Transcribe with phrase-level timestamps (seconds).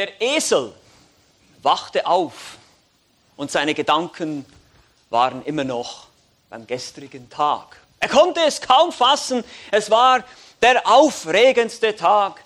[0.00, 0.72] Der Esel
[1.62, 2.56] wachte auf
[3.36, 4.46] und seine Gedanken
[5.10, 6.06] waren immer noch
[6.48, 7.76] beim gestrigen Tag.
[7.98, 9.44] Er konnte es kaum fassen.
[9.70, 10.24] Es war
[10.62, 12.42] der aufregendste Tag,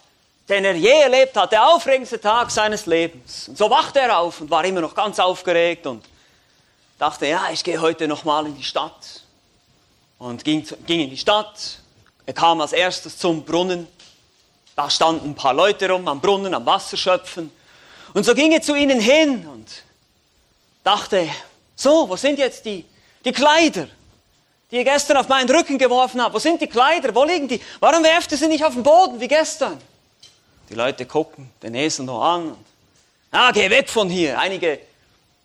[0.49, 3.47] den er je erlebt hat, der aufregendste Tag seines Lebens.
[3.47, 6.05] Und so wachte er auf und war immer noch ganz aufgeregt und
[6.99, 9.23] dachte, ja, ich gehe heute noch mal in die Stadt.
[10.19, 11.79] Und ging, ging in die Stadt.
[12.27, 13.87] Er kam als erstes zum Brunnen.
[14.77, 17.51] Da standen ein paar Leute rum am Brunnen, am Wasser schöpfen.
[18.13, 19.69] Und so ging er zu ihnen hin und
[20.83, 21.29] dachte,
[21.77, 22.85] so, wo sind jetzt die,
[23.25, 23.89] die Kleider,
[24.71, 26.35] die ihr gestern auf meinen Rücken geworfen habt?
[26.35, 27.15] Wo sind die Kleider?
[27.15, 27.61] Wo liegen die?
[27.81, 29.81] Warum werft ihr sie nicht auf den Boden wie gestern?
[30.69, 32.49] Die Leute gucken den Esel noch an.
[32.49, 32.65] Und,
[33.31, 34.39] ah, geh weg von hier.
[34.39, 34.81] Einige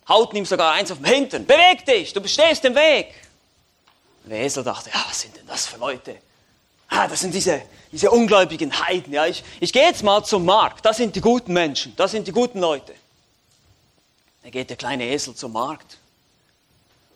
[0.07, 1.45] hauten ihm sogar eins auf den Hintern.
[1.45, 3.13] Beweg dich, du stehst im Weg.
[4.23, 6.17] Und der Esel dachte, ja, was sind denn das für Leute?
[6.89, 7.61] Ah, das sind diese,
[7.91, 9.13] diese ungläubigen Heiden.
[9.13, 10.85] Ja, ich, ich gehe jetzt mal zum Markt.
[10.85, 11.95] Das sind die guten Menschen.
[11.95, 12.93] Das sind die guten Leute.
[14.43, 15.98] Da geht der kleine Esel zum Markt.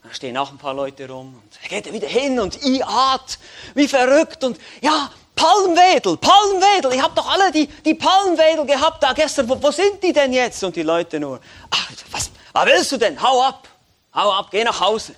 [0.03, 1.41] Da stehen auch ein paar Leute rum.
[1.41, 3.39] Und er geht wieder hin und iat
[3.73, 4.44] wie verrückt.
[4.44, 6.94] Und ja, Palmwedel, Palmwedel.
[6.94, 9.49] Ich habe doch alle die, die Palmwedel gehabt da gestern.
[9.49, 10.63] Wo, wo sind die denn jetzt?
[10.63, 11.39] Und die Leute nur,
[11.71, 13.21] ach, was, was willst du denn?
[13.21, 13.67] Hau ab.
[14.13, 15.16] Hau ab, geh nach Hause.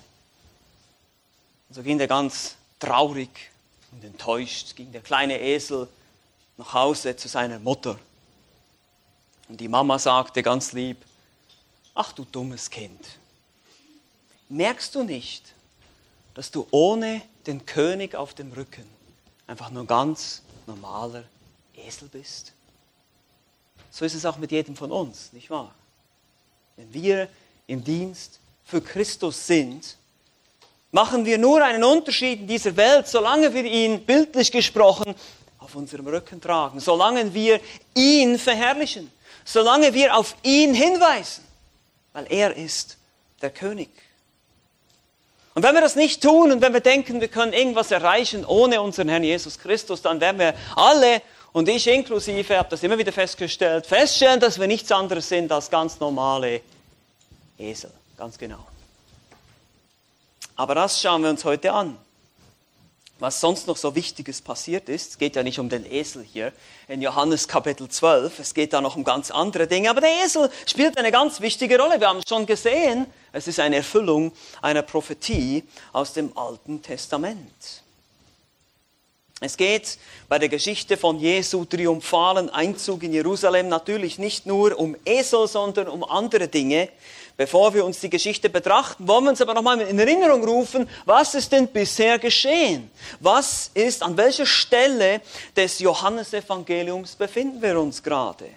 [1.68, 3.28] Und so ging der ganz traurig
[3.96, 5.88] und enttäuscht ging der kleine Esel
[6.58, 7.98] nach Hause zu seiner Mutter.
[9.48, 10.98] Und die Mama sagte ganz lieb,
[11.94, 13.18] ach du dummes Kind,
[14.50, 15.54] merkst du nicht,
[16.34, 18.86] dass du ohne den König auf dem Rücken
[19.46, 21.24] einfach nur ganz normaler
[21.74, 22.52] Esel bist?
[23.90, 25.74] So ist es auch mit jedem von uns, nicht wahr?
[26.76, 27.30] Wenn wir
[27.66, 29.96] im Dienst für Christus sind,
[30.96, 35.14] machen wir nur einen Unterschied in dieser Welt, solange wir ihn bildlich gesprochen
[35.58, 37.60] auf unserem Rücken tragen, solange wir
[37.94, 39.12] ihn verherrlichen,
[39.44, 41.44] solange wir auf ihn hinweisen,
[42.14, 42.96] weil er ist
[43.42, 43.90] der König.
[45.54, 48.80] Und wenn wir das nicht tun und wenn wir denken, wir können irgendwas erreichen ohne
[48.80, 51.20] unseren Herrn Jesus Christus, dann werden wir alle,
[51.52, 55.70] und ich inklusive, habe das immer wieder festgestellt, feststellen, dass wir nichts anderes sind als
[55.70, 56.62] ganz normale
[57.58, 57.90] Esel.
[58.16, 58.66] Ganz genau.
[60.56, 61.98] Aber das schauen wir uns heute an.
[63.18, 66.52] Was sonst noch so Wichtiges passiert ist, es geht ja nicht um den Esel hier
[66.86, 70.50] in Johannes Kapitel 12, es geht da noch um ganz andere Dinge, aber der Esel
[70.66, 71.98] spielt eine ganz wichtige Rolle.
[71.98, 77.82] Wir haben es schon gesehen, es ist eine Erfüllung einer Prophetie aus dem Alten Testament.
[79.40, 84.96] Es geht bei der Geschichte von Jesu triumphalen Einzug in Jerusalem natürlich nicht nur um
[85.04, 86.88] Esel, sondern um andere Dinge.
[87.36, 91.34] Bevor wir uns die Geschichte betrachten, wollen wir uns aber nochmal in Erinnerung rufen, was
[91.34, 92.90] ist denn bisher geschehen?
[93.20, 95.20] Was ist, an welcher Stelle
[95.54, 98.48] des Johannesevangeliums befinden wir uns gerade?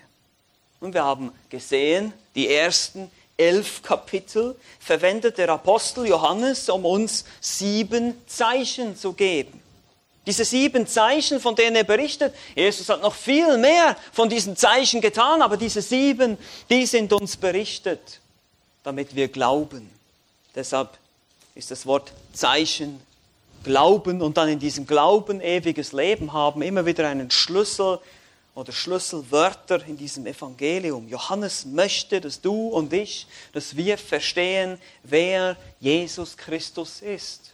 [0.80, 8.16] Und wir haben gesehen, die ersten elf Kapitel verwendet der Apostel Johannes, um uns sieben
[8.28, 9.62] Zeichen zu geben.
[10.26, 15.02] Diese sieben Zeichen, von denen er berichtet, Jesus hat noch viel mehr von diesen Zeichen
[15.02, 16.38] getan, aber diese sieben,
[16.70, 18.22] die sind uns berichtet
[18.84, 19.90] damit wir glauben.
[20.56, 20.98] Deshalb
[21.56, 23.02] ist das Wort Zeichen
[23.64, 28.00] Glauben und dann in diesem Glauben ewiges Leben haben, immer wieder einen Schlüssel
[28.56, 31.10] oder Schlüsselwörter in diesem Evangelium.
[31.10, 37.54] Johannes möchte, dass du und ich, dass wir verstehen, wer Jesus Christus ist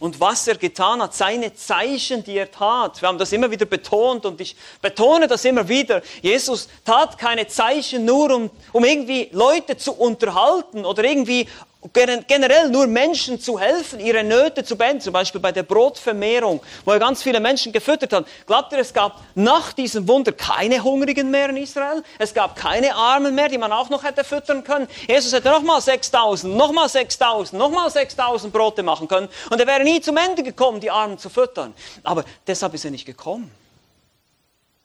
[0.00, 3.00] und was er getan hat, seine Zeichen, die er tat.
[3.00, 6.02] Wir haben das immer wieder betont und ich betone das immer wieder.
[6.22, 11.46] Jesus tat keine Zeichen nur, um, um irgendwie Leute zu unterhalten oder irgendwie
[11.92, 16.92] generell nur Menschen zu helfen, ihre Nöte zu beenden, zum Beispiel bei der Brotvermehrung, wo
[16.92, 18.26] er ganz viele Menschen gefüttert hat.
[18.46, 22.02] Glaubt ihr, es gab nach diesem Wunder keine Hungrigen mehr in Israel?
[22.18, 24.88] Es gab keine Armen mehr, die man auch noch hätte füttern können.
[25.08, 30.02] Jesus hätte nochmal 6000, nochmal 6000, nochmal 6000 Brote machen können und er wäre nie
[30.02, 31.72] zum Ende gekommen, die Armen zu füttern.
[32.02, 33.50] Aber deshalb ist er nicht gekommen.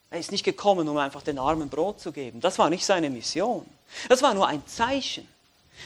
[0.10, 2.40] Er ist nicht gekommen, um einfach den Armen Brot zu geben.
[2.40, 3.66] Das war nicht seine Mission.
[4.08, 5.28] Das war nur ein Zeichen.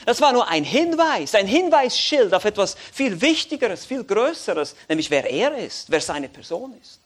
[0.06, 5.30] Das war nur ein Hinweis, ein Hinweisschild auf etwas viel Wichtigeres, viel Größeres, nämlich wer
[5.30, 7.00] er ist, wer seine Person ist.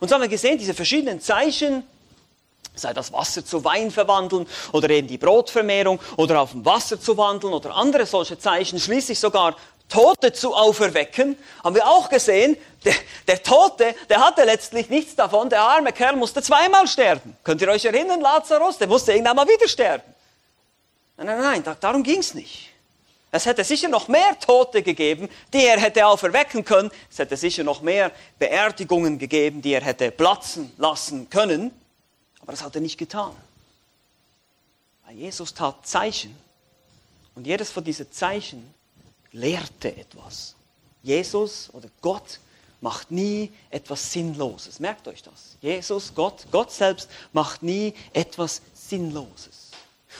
[0.00, 1.84] Und so haben wir gesehen, diese verschiedenen Zeichen,
[2.74, 7.16] sei das Wasser zu Wein verwandeln oder eben die Brotvermehrung oder auf dem Wasser zu
[7.16, 9.56] wandeln oder andere solche Zeichen, schließlich sogar
[9.88, 12.94] Tote zu auferwecken, haben wir auch gesehen, der,
[13.28, 17.36] der, Tote, der hatte letztlich nichts davon, der arme Kerl musste zweimal sterben.
[17.44, 20.13] Könnt ihr euch erinnern, Lazarus, der musste irgendwann mal wieder sterben.
[21.16, 22.70] Nein, nein, nein, darum ging es nicht.
[23.30, 26.90] Es hätte sicher noch mehr Tote gegeben, die er hätte auferwecken können.
[27.10, 31.72] Es hätte sicher noch mehr Beerdigungen gegeben, die er hätte platzen lassen können.
[32.40, 33.34] Aber das hat er nicht getan.
[35.04, 36.36] Weil Jesus tat Zeichen.
[37.34, 38.72] Und jedes von diesen Zeichen
[39.32, 40.54] lehrte etwas.
[41.02, 42.38] Jesus oder Gott
[42.80, 44.78] macht nie etwas Sinnloses.
[44.78, 45.56] Merkt euch das.
[45.60, 49.63] Jesus, Gott, Gott selbst macht nie etwas Sinnloses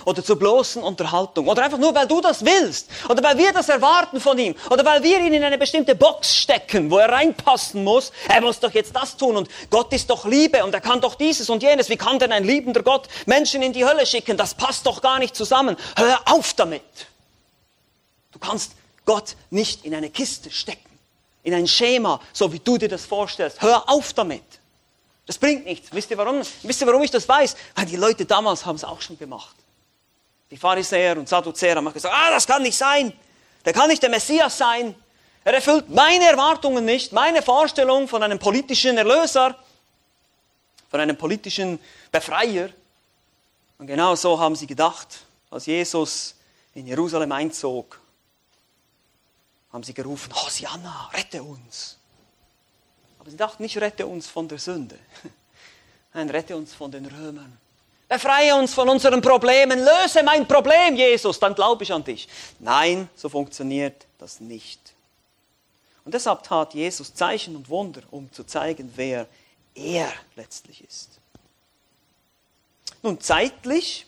[0.04, 3.68] oder zur bloßen Unterhaltung oder einfach nur, weil du das willst oder weil wir das
[3.68, 7.84] erwarten von ihm oder weil wir ihn in eine bestimmte Box stecken, wo er reinpassen
[7.84, 8.12] muss.
[8.28, 11.14] Er muss doch jetzt das tun und Gott ist doch Liebe und er kann doch
[11.14, 11.88] dieses und jenes.
[11.88, 14.36] Wie kann denn ein liebender Gott Menschen in die Hölle schicken?
[14.36, 15.76] Das passt doch gar nicht zusammen.
[15.96, 16.82] Hör auf damit.
[18.32, 18.72] Du kannst
[19.04, 20.90] Gott nicht in eine Kiste stecken,
[21.42, 23.62] in ein Schema, so wie du dir das vorstellst.
[23.62, 24.42] Hör auf damit.
[25.26, 25.88] Das bringt nichts.
[25.92, 26.42] Wisst ihr warum?
[26.62, 27.56] Wisst ihr, warum ich das weiß?
[27.74, 29.54] Weil die Leute damals haben es auch schon gemacht.
[30.50, 33.12] Die Pharisäer und Sadduzäer haben gesagt, ah, das kann nicht sein.
[33.64, 34.94] Der kann nicht der Messias sein.
[35.44, 39.56] Er erfüllt meine Erwartungen nicht, meine Vorstellung von einem politischen Erlöser,
[40.90, 41.78] von einem politischen
[42.10, 42.70] Befreier.
[43.78, 46.34] Und genau so haben sie gedacht, als Jesus
[46.74, 48.00] in Jerusalem einzog,
[49.72, 51.98] haben sie gerufen, Hosianna, rette uns.
[53.18, 54.98] Aber sie dachten nicht, rette uns von der Sünde.
[56.14, 57.58] Nein, rette uns von den Römern.
[58.14, 62.28] Befreie uns von unseren Problemen, löse mein Problem, Jesus, dann glaube ich an dich.
[62.60, 64.94] Nein, so funktioniert das nicht.
[66.04, 69.26] Und deshalb tat Jesus Zeichen und Wunder, um zu zeigen, wer
[69.74, 71.18] er letztlich ist.
[73.02, 74.06] Nun, zeitlich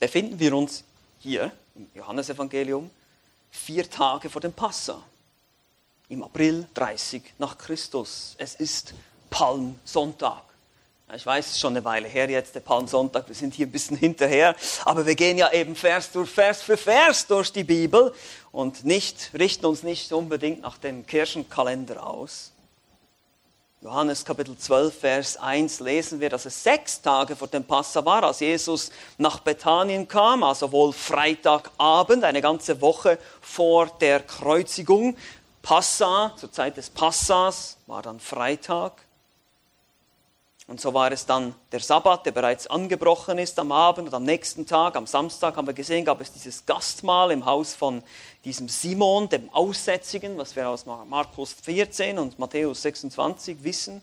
[0.00, 0.82] befinden wir uns
[1.20, 2.90] hier im Johannesevangelium
[3.52, 5.00] vier Tage vor dem Passa.
[6.08, 8.34] Im April 30 nach Christus.
[8.38, 8.92] Es ist
[9.30, 10.51] Palmsonntag.
[11.14, 13.72] Ich weiß, es ist schon eine Weile her jetzt, der Palmsonntag, wir sind hier ein
[13.72, 18.14] bisschen hinterher, aber wir gehen ja eben Vers durch Vers für Vers durch die Bibel
[18.50, 22.52] und nicht, richten uns nicht unbedingt nach dem Kirchenkalender aus.
[23.82, 28.22] Johannes Kapitel 12, Vers 1 lesen wir, dass es sechs Tage vor dem Passa war,
[28.22, 35.16] als Jesus nach Bethanien kam, also wohl Freitagabend, eine ganze Woche vor der Kreuzigung.
[35.62, 38.92] Passa, zur Zeit des Passas, war dann Freitag.
[40.68, 44.22] Und so war es dann der Sabbat, der bereits angebrochen ist am Abend und am
[44.22, 48.02] nächsten Tag, am Samstag haben wir gesehen, gab es dieses Gastmahl im Haus von
[48.44, 54.00] diesem Simon, dem Aussätzigen, was wir aus Markus 14 und Matthäus 26 wissen,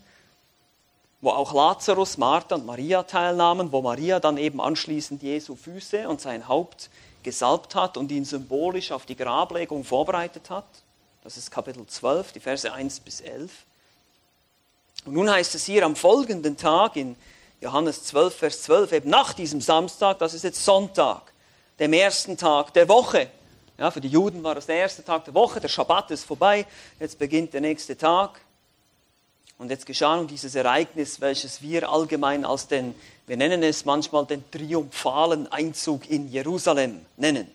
[1.21, 6.19] wo auch Lazarus, Martha und Maria teilnahmen, wo Maria dann eben anschließend Jesu Füße und
[6.19, 6.89] sein Haupt
[7.23, 10.67] gesalbt hat und ihn symbolisch auf die Grablegung vorbereitet hat.
[11.23, 13.65] Das ist Kapitel 12, die Verse 1 bis 11.
[15.09, 17.15] Und nun heißt es hier am folgenden Tag in
[17.61, 21.33] Johannes 12, Vers 12, eben nach diesem Samstag, das ist jetzt Sonntag,
[21.79, 23.27] dem ersten Tag der Woche.
[23.79, 26.63] Ja, für die Juden war das der erste Tag der Woche, der Schabbat ist vorbei,
[26.99, 28.39] jetzt beginnt der nächste Tag.
[29.57, 32.93] Und jetzt geschah nun dieses Ereignis, welches wir allgemein als den,
[33.25, 37.49] wir nennen es manchmal den triumphalen Einzug in Jerusalem nennen.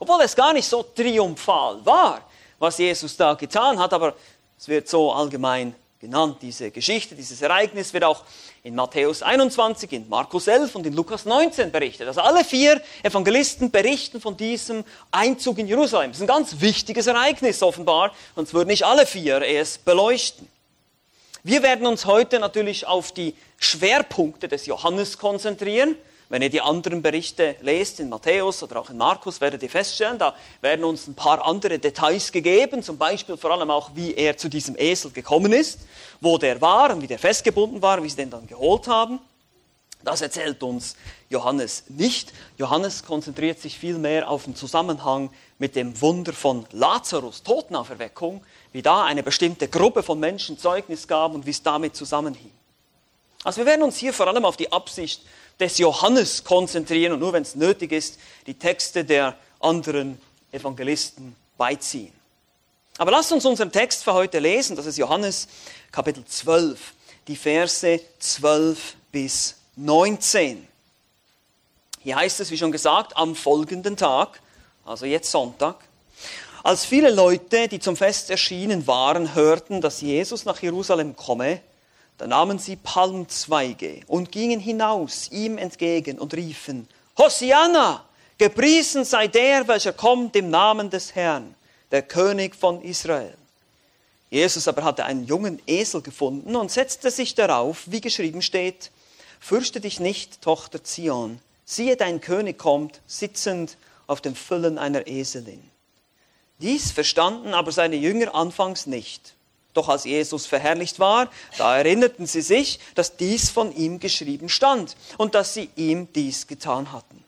[0.00, 2.22] Obwohl es gar nicht so triumphal war,
[2.58, 4.16] was Jesus da getan hat, aber
[4.58, 5.72] es wird so allgemein
[6.06, 6.38] genannt.
[6.40, 8.22] Diese Geschichte, dieses Ereignis wird auch
[8.62, 12.06] in Matthäus 21, in Markus 11 und in Lukas 19 berichtet.
[12.06, 16.10] Also alle vier Evangelisten berichten von diesem Einzug in Jerusalem.
[16.10, 20.48] Das ist ein ganz wichtiges Ereignis offenbar, sonst würden nicht alle vier es beleuchten.
[21.42, 25.96] Wir werden uns heute natürlich auf die Schwerpunkte des Johannes konzentrieren.
[26.28, 30.18] Wenn ihr die anderen Berichte lest, in Matthäus oder auch in Markus, werdet ihr feststellen,
[30.18, 34.36] da werden uns ein paar andere Details gegeben, zum Beispiel vor allem auch, wie er
[34.36, 35.80] zu diesem Esel gekommen ist,
[36.20, 39.20] wo der war und wie der festgebunden war, wie sie den dann geholt haben.
[40.02, 40.96] Das erzählt uns
[41.30, 42.32] Johannes nicht.
[42.58, 49.04] Johannes konzentriert sich vielmehr auf den Zusammenhang mit dem Wunder von Lazarus, Totenauferweckung, wie da
[49.04, 52.50] eine bestimmte Gruppe von Menschen Zeugnis gab und wie es damit zusammenhing.
[53.42, 55.22] Also wir werden uns hier vor allem auf die Absicht
[55.58, 60.20] des Johannes konzentrieren und nur wenn es nötig ist, die Texte der anderen
[60.52, 62.12] Evangelisten beiziehen.
[62.98, 64.76] Aber lasst uns unseren Text für heute lesen.
[64.76, 65.48] Das ist Johannes
[65.92, 66.94] Kapitel 12,
[67.28, 70.66] die Verse 12 bis 19.
[72.02, 74.40] Hier heißt es, wie schon gesagt, am folgenden Tag,
[74.84, 75.76] also jetzt Sonntag,
[76.62, 81.60] als viele Leute, die zum Fest erschienen waren, hörten, dass Jesus nach Jerusalem komme,
[82.18, 88.04] da nahmen sie Palmzweige und gingen hinaus ihm entgegen und riefen, Hosianna,
[88.38, 91.54] gepriesen sei der, welcher kommt im Namen des Herrn,
[91.90, 93.34] der König von Israel.
[94.30, 98.90] Jesus aber hatte einen jungen Esel gefunden und setzte sich darauf, wie geschrieben steht,
[99.38, 105.62] Fürchte dich nicht, Tochter Zion, siehe dein König kommt, sitzend auf dem Füllen einer Eselin.
[106.58, 109.35] Dies verstanden aber seine Jünger anfangs nicht.
[109.76, 111.28] Doch als Jesus verherrlicht war,
[111.58, 116.46] da erinnerten sie sich, dass dies von ihm geschrieben stand und dass sie ihm dies
[116.46, 117.22] getan hatten.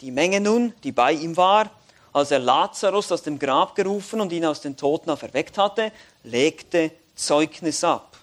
[0.00, 1.70] Die Menge nun, die bei ihm war,
[2.14, 6.90] als er Lazarus aus dem Grab gerufen und ihn aus den Toten auferweckt hatte, legte
[7.14, 8.16] Zeugnis ab.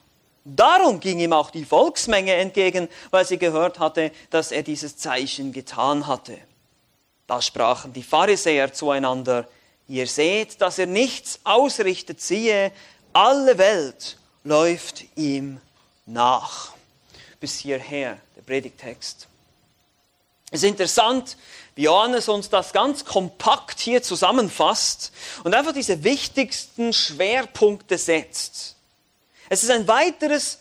[0.44, 5.52] Darum ging ihm auch die Volksmenge entgegen, weil sie gehört hatte, dass er dieses Zeichen
[5.52, 6.40] getan hatte.
[7.28, 9.48] Da sprachen die Pharisäer zueinander,
[9.88, 12.72] ihr seht, dass er nichts ausrichtet, siehe,
[13.14, 15.60] alle Welt läuft ihm
[16.06, 16.74] nach.
[17.40, 19.28] Bis hierher der Predigtext.
[20.52, 21.38] Es ist interessant,
[21.76, 25.12] wie Johannes uns das ganz kompakt hier zusammenfasst
[25.44, 28.76] und einfach diese wichtigsten Schwerpunkte setzt.
[29.50, 30.60] Es ist ein weiteres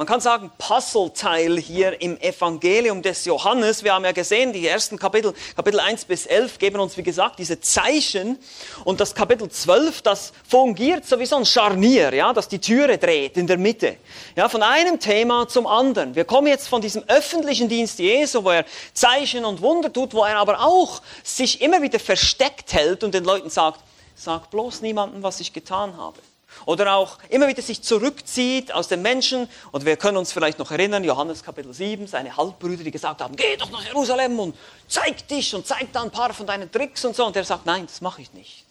[0.00, 3.84] man kann sagen, Puzzleteil hier im Evangelium des Johannes.
[3.84, 7.38] Wir haben ja gesehen, die ersten Kapitel, Kapitel 1 bis 11 geben uns, wie gesagt,
[7.38, 8.38] diese Zeichen.
[8.84, 12.96] Und das Kapitel 12, das fungiert so wie so ein Scharnier, ja, das die Türe
[12.96, 13.98] dreht in der Mitte.
[14.36, 16.14] Ja, von einem Thema zum anderen.
[16.14, 18.64] Wir kommen jetzt von diesem öffentlichen Dienst Jesu, wo er
[18.94, 23.24] Zeichen und Wunder tut, wo er aber auch sich immer wieder versteckt hält und den
[23.24, 23.80] Leuten sagt,
[24.14, 26.20] sag bloß niemandem, was ich getan habe.
[26.66, 29.48] Oder auch immer wieder sich zurückzieht aus den Menschen.
[29.72, 33.36] Und wir können uns vielleicht noch erinnern, Johannes Kapitel 7, seine Halbbrüder, die gesagt haben,
[33.36, 34.56] geh doch nach Jerusalem und
[34.88, 37.26] zeig dich und zeig da ein paar von deinen Tricks und so.
[37.26, 38.64] Und er sagt, nein, das mache ich nicht,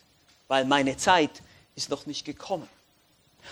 [0.48, 1.32] weil meine Zeit
[1.76, 2.68] ist noch nicht gekommen.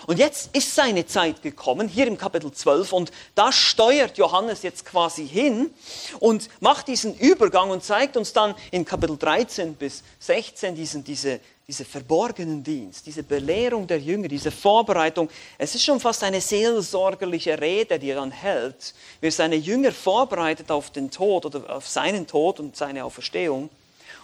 [0.06, 4.86] Und jetzt ist seine Zeit gekommen, hier im Kapitel 12, und da steuert Johannes jetzt
[4.86, 5.72] quasi hin
[6.20, 11.40] und macht diesen Übergang und zeigt uns dann in Kapitel 13 bis 16 diesen, diese,
[11.70, 15.30] diese verborgenen Dienst, diese Belehrung der Jünger, diese Vorbereitung.
[15.58, 19.92] Es ist schon fast eine seelsorgerliche Rede, die er dann hält, wie er seine Jünger
[19.92, 23.70] vorbereitet auf den Tod oder auf seinen Tod und seine Auferstehung.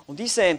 [0.07, 0.57] Und diese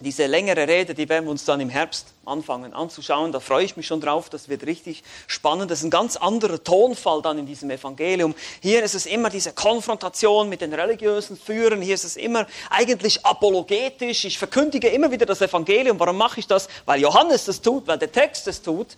[0.00, 3.32] diese längere Rede, die werden wir uns dann im Herbst anfangen anzuschauen.
[3.32, 4.30] Da freue ich mich schon drauf.
[4.30, 5.70] Das wird richtig spannend.
[5.70, 8.34] Das ist ein ganz anderer Tonfall dann in diesem Evangelium.
[8.62, 11.82] Hier ist es immer diese Konfrontation mit den religiösen Führern.
[11.82, 14.24] Hier ist es immer eigentlich apologetisch.
[14.24, 16.00] Ich verkündige immer wieder das Evangelium.
[16.00, 16.68] Warum mache ich das?
[16.86, 18.96] Weil Johannes das tut, weil der Text das tut.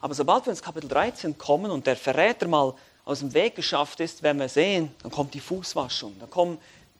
[0.00, 4.00] Aber sobald wir ins Kapitel 13 kommen und der Verräter mal aus dem Weg geschafft
[4.00, 6.14] ist, werden wir sehen, dann kommt die Fußwaschung.
[6.20, 6.58] Dann kommen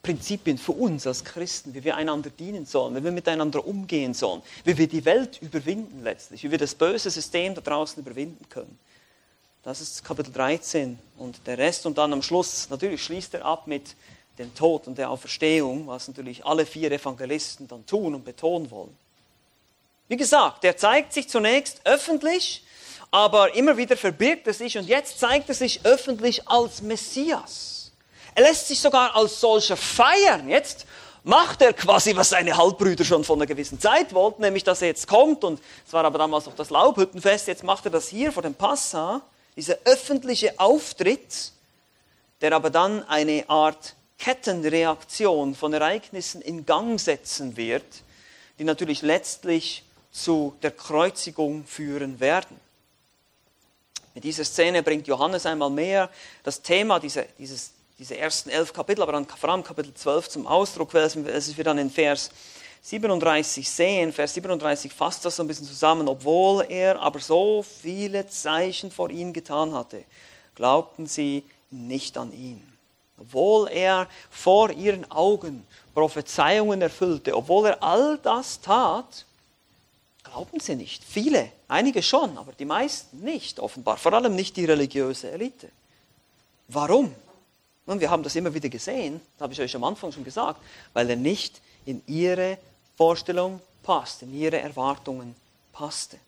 [0.08, 4.40] Prinzipien für uns als Christen, wie wir einander dienen sollen, wie wir miteinander umgehen sollen,
[4.64, 8.78] wie wir die Welt überwinden letztlich, wie wir das böse System da draußen überwinden können.
[9.62, 13.66] Das ist Kapitel 13 und der Rest und dann am Schluss, natürlich schließt er ab
[13.66, 13.96] mit
[14.38, 18.96] dem Tod und der Auferstehung, was natürlich alle vier Evangelisten dann tun und betonen wollen.
[20.08, 22.64] Wie gesagt, er zeigt sich zunächst öffentlich,
[23.10, 27.77] aber immer wieder verbirgt er sich und jetzt zeigt er sich öffentlich als Messias.
[28.38, 30.48] Er lässt sich sogar als solcher feiern.
[30.48, 30.86] Jetzt
[31.24, 34.86] macht er quasi, was seine Halbbrüder schon von einer gewissen Zeit wollten, nämlich dass er
[34.86, 38.30] jetzt kommt und es war aber damals noch das Laubhüttenfest, jetzt macht er das hier
[38.30, 39.22] vor dem Passa,
[39.56, 41.50] dieser öffentliche Auftritt,
[42.40, 48.04] der aber dann eine Art Kettenreaktion von Ereignissen in Gang setzen wird,
[48.60, 52.56] die natürlich letztlich zu der Kreuzigung führen werden.
[54.14, 56.08] In dieser Szene bringt Johannes einmal mehr
[56.44, 60.46] das Thema dieser, dieses diese ersten elf Kapitel, aber dann vor allem Kapitel 12 zum
[60.46, 62.30] Ausdruck, weil wir dann in Vers
[62.82, 64.12] 37 sehen.
[64.12, 66.06] Vers 37 fasst das so ein bisschen zusammen.
[66.06, 70.04] Obwohl er aber so viele Zeichen vor ihnen getan hatte,
[70.54, 72.62] glaubten sie nicht an ihn.
[73.18, 79.24] Obwohl er vor ihren Augen Prophezeiungen erfüllte, obwohl er all das tat,
[80.22, 81.02] glaubten sie nicht.
[81.02, 83.96] Viele, einige schon, aber die meisten nicht offenbar.
[83.96, 85.68] Vor allem nicht die religiöse Elite.
[86.68, 87.12] Warum?
[87.88, 90.60] Nun, wir haben das immer wieder gesehen, das habe ich euch am Anfang schon gesagt,
[90.92, 92.58] weil er nicht in ihre
[92.98, 95.34] Vorstellung passt, in ihre Erwartungen
[95.72, 96.18] passte.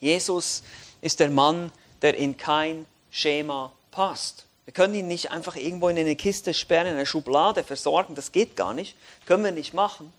[0.00, 0.62] Jesus
[1.00, 4.44] ist der Mann, der in kein Schema passt.
[4.66, 8.30] Wir können ihn nicht einfach irgendwo in eine Kiste sperren, in eine Schublade versorgen, das
[8.30, 10.12] geht gar nicht, können wir nicht machen.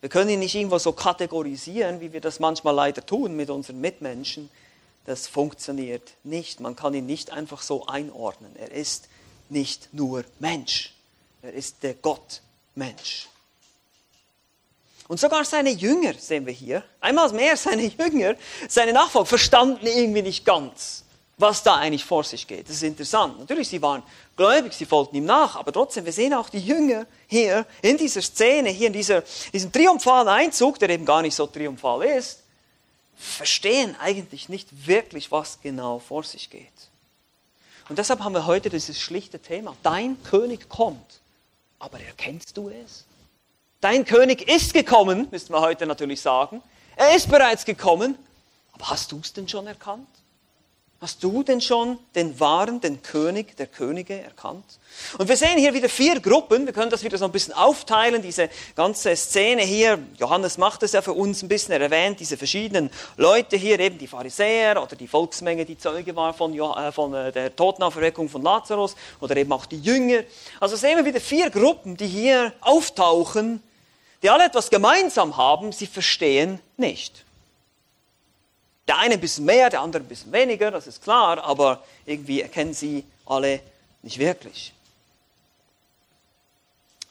[0.00, 3.80] Wir können ihn nicht irgendwo so kategorisieren, wie wir das manchmal leider tun mit unseren
[3.80, 4.50] Mitmenschen.
[5.06, 6.58] Das funktioniert nicht.
[6.58, 8.56] Man kann ihn nicht einfach so einordnen.
[8.56, 9.08] Er ist
[9.50, 10.92] nicht nur Mensch.
[11.42, 13.28] Er ist der Gott-Mensch.
[15.08, 18.36] Und sogar seine Jünger, sehen wir hier, einmal mehr seine Jünger,
[18.68, 21.02] seine Nachfolger, verstanden irgendwie nicht ganz,
[21.36, 22.68] was da eigentlich vor sich geht.
[22.68, 23.40] Das ist interessant.
[23.40, 24.04] Natürlich, sie waren
[24.36, 28.22] gläubig, sie folgten ihm nach, aber trotzdem, wir sehen auch die Jünger hier in dieser
[28.22, 32.44] Szene, hier in dieser, diesem triumphalen Einzug, der eben gar nicht so triumphal ist,
[33.16, 36.89] verstehen eigentlich nicht wirklich, was genau vor sich geht.
[37.90, 39.74] Und deshalb haben wir heute dieses schlichte Thema.
[39.82, 41.18] Dein König kommt,
[41.80, 43.04] aber erkennst du es?
[43.80, 46.62] Dein König ist gekommen, müssten wir heute natürlich sagen.
[46.94, 48.16] Er ist bereits gekommen,
[48.74, 50.06] aber hast du es denn schon erkannt?
[51.02, 54.66] Hast du denn schon den wahren, den König der Könige erkannt?
[55.16, 56.66] Und wir sehen hier wieder vier Gruppen.
[56.66, 59.98] Wir können das wieder so ein bisschen aufteilen, diese ganze Szene hier.
[60.18, 61.72] Johannes macht es ja für uns ein bisschen.
[61.72, 66.34] Er erwähnt diese verschiedenen Leute hier, eben die Pharisäer oder die Volksmenge, die Zeuge war
[66.34, 70.24] von, äh, von äh, der Totenauferweckung von Lazarus oder eben auch die Jünger.
[70.60, 73.62] Also sehen wir wieder vier Gruppen, die hier auftauchen,
[74.22, 75.72] die alle etwas gemeinsam haben.
[75.72, 77.24] Sie verstehen nicht.
[79.00, 82.74] Eine ein bisschen mehr, der andere ein bisschen weniger, das ist klar, aber irgendwie erkennen
[82.74, 83.62] sie alle
[84.02, 84.74] nicht wirklich.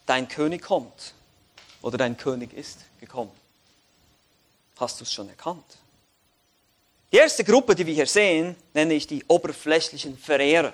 [0.06, 1.16] Dein König kommt
[1.82, 3.32] oder dein König ist gekommen.
[4.80, 5.66] Hast du es schon erkannt?
[7.12, 10.74] Die erste Gruppe, die wir hier sehen, nenne ich die oberflächlichen Verehrer.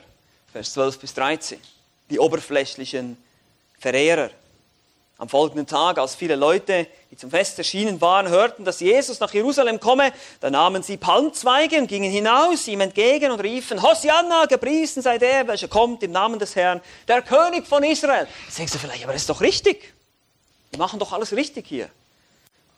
[0.51, 1.61] Vers 12 bis 13.
[2.09, 3.15] Die oberflächlichen
[3.79, 4.31] Verehrer.
[5.17, 9.33] Am folgenden Tag, als viele Leute, die zum Fest erschienen waren, hörten, dass Jesus nach
[9.33, 15.01] Jerusalem komme, da nahmen sie Palmzweige und gingen hinaus ihm entgegen und riefen, Hosianna, gepriesen
[15.01, 18.27] sei der, welcher kommt im Namen des Herrn, der König von Israel.
[18.45, 19.93] Jetzt denkst du vielleicht, aber das ist doch richtig.
[20.73, 21.87] Die machen doch alles richtig hier.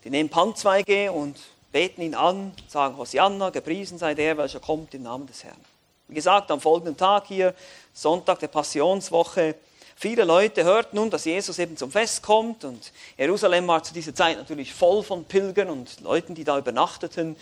[0.03, 1.39] Die nehmen Palmzweige und
[1.71, 5.59] beten ihn an, sagen, Hosianna, gepriesen sei der, welcher kommt im Namen des Herrn.
[6.07, 7.55] Wie gesagt, am folgenden Tag hier,
[7.93, 9.55] Sonntag der Passionswoche,
[9.99, 14.13] Viele Leute hörten nun, dass Jesus eben zum Fest kommt und Jerusalem war zu dieser
[14.13, 17.35] Zeit natürlich voll von Pilgern und Leuten, die da übernachteten.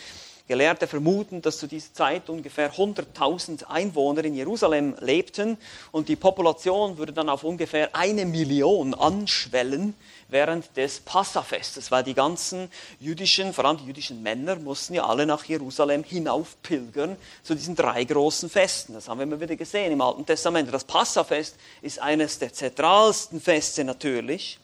[0.47, 5.57] Gelehrte vermuten, dass zu dieser Zeit ungefähr 100.000 Einwohner in Jerusalem lebten
[5.91, 9.95] und die Population würde dann auf ungefähr eine Million anschwellen
[10.27, 15.25] während des Passafestes, weil die ganzen jüdischen, vor allem die jüdischen Männer, mussten ja alle
[15.25, 18.93] nach Jerusalem hinaufpilgern zu diesen drei großen Festen.
[18.93, 20.71] Das haben wir immer wieder gesehen im Alten Testament.
[20.71, 24.59] Das Passafest ist eines der zentralsten Feste natürlich.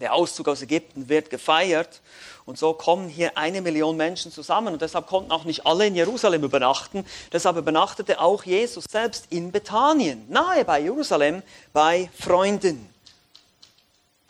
[0.00, 2.00] Der Auszug aus Ägypten wird gefeiert
[2.46, 5.94] und so kommen hier eine Million Menschen zusammen und deshalb konnten auch nicht alle in
[5.94, 7.04] Jerusalem übernachten.
[7.32, 11.42] Deshalb übernachtete auch Jesus selbst in Bethanien, nahe bei Jerusalem,
[11.74, 12.88] bei Freunden.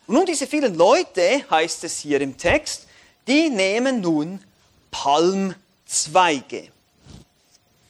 [0.08, 2.88] Und nun diese vielen Leute, heißt es hier im Text,
[3.28, 4.42] die nehmen nun
[4.90, 6.68] Palmzweige.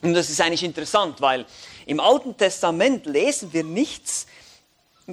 [0.02, 1.46] Und das ist eigentlich interessant, weil
[1.86, 4.26] im Alten Testament lesen wir nichts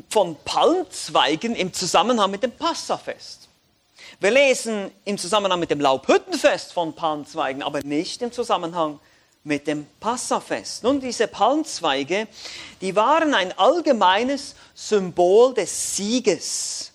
[0.10, 3.48] von Palmzweigen im Zusammenhang mit dem Passafest.
[4.20, 9.00] Wir lesen im Zusammenhang mit dem Laubhüttenfest von Palmzweigen, aber nicht im Zusammenhang
[9.44, 10.84] mit dem Passafest.
[10.84, 12.28] Nun, diese Palmzweige,
[12.82, 16.92] die waren ein allgemeines Symbol des Sieges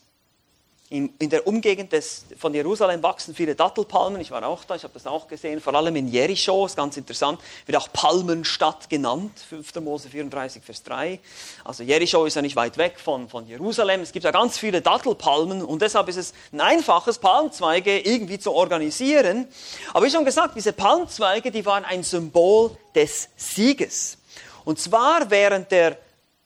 [0.93, 4.21] in, in der Umgegend des, von Jerusalem wachsen viele Dattelpalmen.
[4.21, 6.99] Ich war auch da, ich habe das auch gesehen, vor allem in Jericho, ist ganz
[6.99, 9.77] interessant, wird auch Palmenstadt genannt, 5.
[9.77, 11.19] Mose 34, Vers 3.
[11.65, 14.03] Also Jericho ist ja nicht weit weg von, von Jerusalem.
[14.03, 18.53] Es gibt ja ganz viele Dattelpalmen und deshalb ist es ein einfaches, Palmzweige irgendwie zu
[18.53, 19.49] organisieren.
[19.95, 24.19] Aber wie schon gesagt, diese Palmzweige, die waren ein Symbol des Sieges.
[24.67, 25.97] Und zwar während der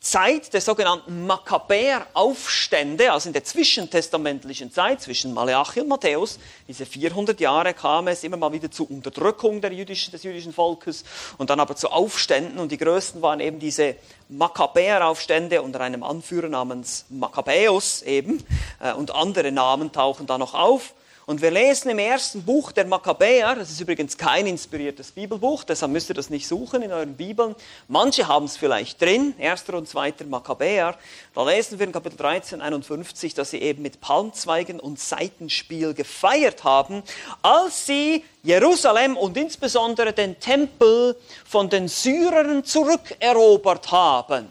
[0.06, 6.38] Zeit der sogenannten Makkabäer-Aufstände, also in der zwischentestamentlichen Zeit zwischen Malachi und Matthäus,
[6.68, 11.02] diese 400 Jahre kam es immer mal wieder zu Unterdrückung jüdischen, des jüdischen Volkes
[11.38, 12.60] und dann aber zu Aufständen.
[12.60, 13.96] Und die größten waren eben diese
[14.28, 18.44] Makkabäer-Aufstände unter einem Anführer namens Makkabäus eben.
[18.80, 20.94] Äh, und andere Namen tauchen da noch auf.
[21.28, 25.90] Und wir lesen im ersten Buch der Makkabäer, das ist übrigens kein inspiriertes Bibelbuch, deshalb
[25.90, 27.56] müsst ihr das nicht suchen in euren Bibeln.
[27.88, 30.96] Manche haben es vielleicht drin, erster und zweiter Makkabäer.
[31.34, 36.62] Da lesen wir in Kapitel 13, 51, dass sie eben mit Palmzweigen und Seitenspiel gefeiert
[36.62, 37.02] haben,
[37.42, 44.46] als sie Jerusalem und insbesondere den Tempel von den Syrern zurückerobert haben.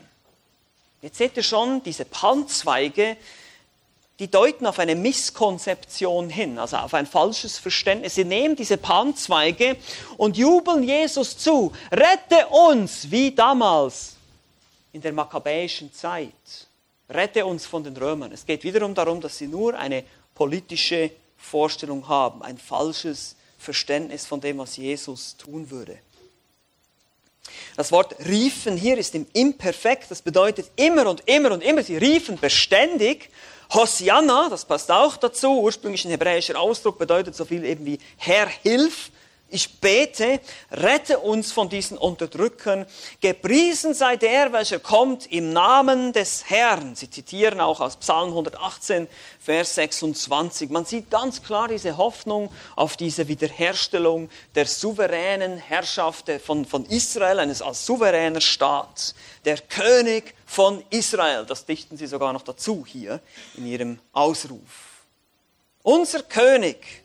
[1.01, 3.15] Jetzt seht ihr schon, diese Palmzweige,
[4.19, 8.15] die deuten auf eine Misskonzeption hin, also auf ein falsches Verständnis.
[8.15, 9.75] Sie nehmen diese Palmzweige
[10.17, 11.73] und jubeln Jesus zu.
[11.91, 14.15] Rette uns, wie damals
[14.93, 16.31] in der makkabäischen Zeit.
[17.09, 18.31] Rette uns von den Römern.
[18.31, 24.39] Es geht wiederum darum, dass sie nur eine politische Vorstellung haben, ein falsches Verständnis von
[24.39, 25.99] dem, was Jesus tun würde.
[27.75, 31.83] Das Wort riefen hier ist im Imperfekt, das bedeutet immer und immer und immer.
[31.83, 33.29] Sie riefen beständig
[33.73, 38.47] Hosianna, das passt auch dazu, ursprünglich ein hebräischer Ausdruck, bedeutet so viel eben wie Herr,
[38.47, 39.11] hilf.
[39.55, 42.85] Ich bete, rette uns von diesen Unterdrückern.
[43.21, 46.93] Gepriesen sei der, welcher kommt im Namen des Herrn.
[46.93, 49.07] Sie zitieren auch aus Psalm 118,
[49.39, 50.71] Vers 26.
[50.71, 57.39] Man sieht ganz klar diese Hoffnung auf diese Wiederherstellung der souveränen Herrschaft von, von Israel,
[57.39, 59.15] eines als souveräner Staat.
[59.45, 63.21] Der König von Israel, das dichten sie sogar noch dazu hier
[63.55, 65.05] in ihrem Ausruf.
[65.81, 67.04] Unser König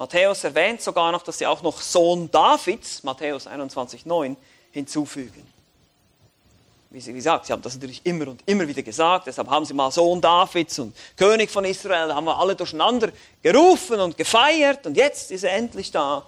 [0.00, 4.34] Matthäus erwähnt sogar noch, dass sie auch noch Sohn Davids, Matthäus 21,9,
[4.72, 5.46] hinzufügen.
[6.88, 9.74] Wie sie gesagt, sie haben das natürlich immer und immer wieder gesagt, deshalb haben sie
[9.74, 14.86] mal Sohn Davids und König von Israel, da haben wir alle durcheinander gerufen und gefeiert
[14.86, 16.24] und jetzt ist er endlich da.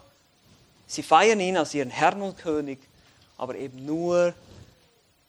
[0.86, 2.78] Sie feiern ihn als ihren Herrn und König,
[3.38, 4.34] aber eben nur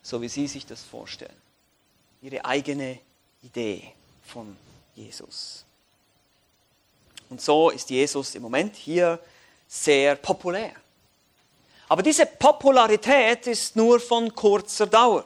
[0.01, 1.32] so, wie sie sich das vorstellen.
[2.21, 2.99] Ihre eigene
[3.41, 3.93] Idee
[4.25, 4.58] von
[4.95, 5.63] Jesus.
[7.33, 9.19] Und so ist Jesus im Moment hier
[9.67, 10.73] sehr populär.
[11.89, 15.25] Aber diese Popularität ist nur von kurzer Dauer.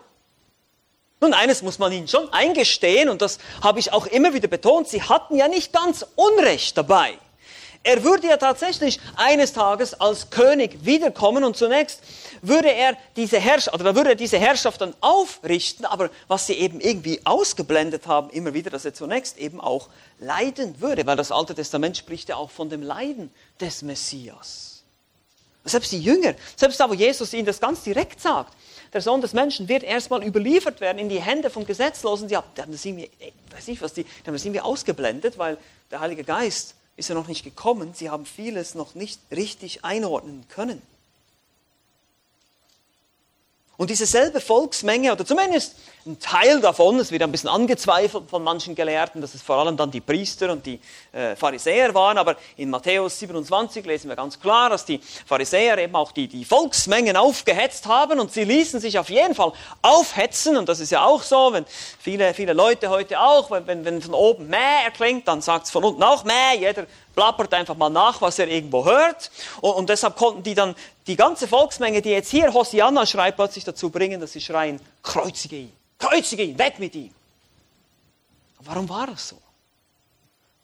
[1.19, 4.87] Nun, eines muss man ihnen schon eingestehen, und das habe ich auch immer wieder betont,
[4.87, 7.17] sie hatten ja nicht ganz Unrecht dabei.
[7.88, 12.02] Er würde ja tatsächlich eines Tages als König wiederkommen und zunächst
[12.41, 16.82] würde er diese Herrschaft, oder würde er diese Herrschaft dann aufrichten, aber was sie eben
[16.82, 19.88] irgendwie ausgeblendet haben, immer wieder, dass er zunächst eben auch
[20.19, 24.84] leiden würde, weil das Alte Testament spricht ja auch von dem Leiden des Messias.
[25.63, 28.54] Selbst die Jünger, selbst da, wo Jesus ihnen das ganz direkt sagt,
[28.91, 32.28] der Sohn des Menschen wird erstmal überliefert werden in die Hände von Gesetzlosen.
[32.28, 33.10] Die haben das irgendwie,
[33.56, 35.58] weiß ich was, die, die haben das irgendwie ausgeblendet, weil
[35.89, 37.93] der Heilige Geist ist ja noch nicht gekommen.
[37.93, 40.81] Sie haben vieles noch nicht richtig einordnen können.
[43.77, 45.75] Und diese selbe Volksmenge, oder zumindest
[46.07, 49.77] ein Teil davon, es wird ein bisschen angezweifelt von manchen Gelehrten, dass es vor allem
[49.77, 50.79] dann die Priester und die
[51.11, 55.95] äh, Pharisäer waren, aber in Matthäus 27 lesen wir ganz klar, dass die Pharisäer eben
[55.95, 60.69] auch die, die Volksmengen aufgehetzt haben und sie ließen sich auf jeden Fall aufhetzen und
[60.69, 61.65] das ist ja auch so, wenn
[61.99, 65.71] viele, viele Leute heute auch, wenn, wenn, wenn von oben Mäh erklingt, dann sagt es
[65.71, 66.85] von unten auch Mäh, jeder
[67.17, 69.31] plappert einfach mal nach, was er irgendwo hört.
[69.59, 70.75] Und, und, deshalb konnten die dann
[71.07, 75.57] die ganze Volksmenge, die jetzt hier Hosianna schreibt, plötzlich dazu bringen, dass sie schreien, kreuzige
[75.57, 77.13] ihn, kreuzige ihn, weg mit ihm.
[78.59, 79.37] Warum war das so?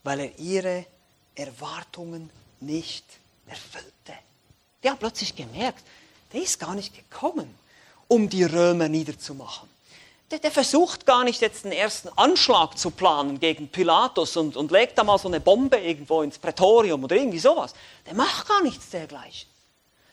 [0.03, 0.85] Weil er ihre
[1.35, 2.29] Erwartungen
[2.59, 3.05] nicht
[3.47, 4.13] erfüllte.
[4.83, 5.83] Die haben plötzlich gemerkt,
[6.31, 7.53] der ist gar nicht gekommen,
[8.07, 9.73] um die Römer niederzumachen
[10.33, 14.71] der, der, versucht gar nicht jetzt den ersten Anschlag zu planen gegen Pilatus und, und
[14.71, 17.73] legt da mal so eine Bombe irgendwo ins Prätorium oder irgendwie sowas.
[18.07, 19.47] Der macht gar nichts dergleichen.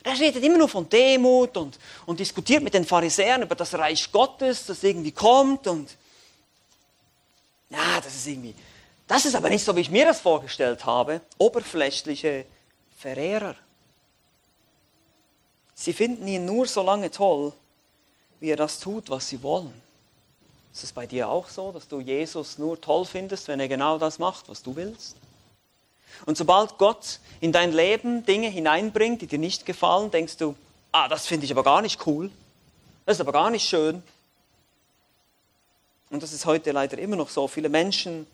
[0.05, 4.11] Der redet immer nur von Demut und, und diskutiert mit den Pharisäern über das Reich
[4.11, 5.97] Gottes, das irgendwie kommt und
[7.69, 8.55] ja, das ist irgendwie,
[9.07, 11.21] das ist aber nicht so, wie ich mir das vorgestellt habe.
[11.39, 12.47] Oberflächliche
[12.99, 13.55] Verehrer.
[15.75, 17.53] Sie finden ihn nur so lange toll,
[18.41, 19.73] wie er das tut, was sie wollen.
[20.73, 23.99] Ist es bei dir auch so, dass du Jesus nur toll findest, wenn er genau
[23.99, 25.17] das macht, was du willst?
[26.27, 30.55] Und sobald Gott in dein Leben Dinge hineinbringt, die dir nicht gefallen, denkst du,
[30.93, 32.31] ah, das finde ich aber gar nicht cool.
[33.07, 34.03] Das ist aber gar nicht schön.
[36.11, 37.47] Und das ist heute leider immer noch so.
[37.49, 38.27] Viele Menschen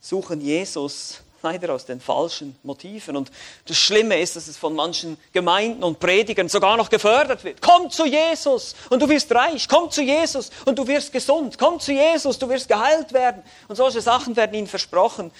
[0.00, 3.16] suchen Jesus leider aus den falschen Motiven.
[3.16, 3.30] Und
[3.66, 7.60] das Schlimme ist, dass es von manchen Gemeinden und Predigern sogar noch gefördert wird.
[7.62, 9.68] Komm zu Jesus und du wirst reich.
[9.68, 11.58] Komm zu Jesus und du wirst gesund.
[11.58, 13.42] Komm zu Jesus, du wirst geheilt werden.
[13.68, 15.30] Und solche Sachen werden ihnen versprochen.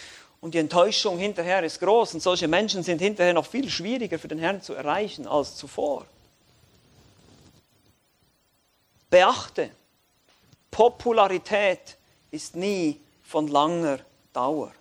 [0.40, 2.14] Und die Enttäuschung hinterher ist groß.
[2.14, 6.06] Und solche Menschen sind hinterher noch viel schwieriger für den Herrn zu erreichen als zuvor.
[9.10, 9.70] Beachte,
[10.70, 11.96] Popularität
[12.30, 13.98] ist nie von langer
[14.32, 14.72] Dauer.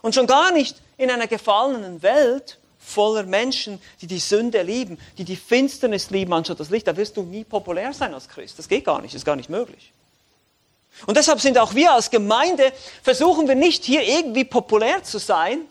[0.00, 5.24] Und schon gar nicht in einer gefallenen Welt voller Menschen, die die Sünde lieben, die
[5.24, 6.86] die Finsternis lieben anstatt das Licht.
[6.86, 8.58] Da wirst du nie populär sein als Christ.
[8.58, 9.92] Das geht gar nicht, das ist gar nicht möglich.
[11.06, 15.62] Und deshalb sind auch wir als Gemeinde, versuchen wir nicht hier irgendwie populär zu sein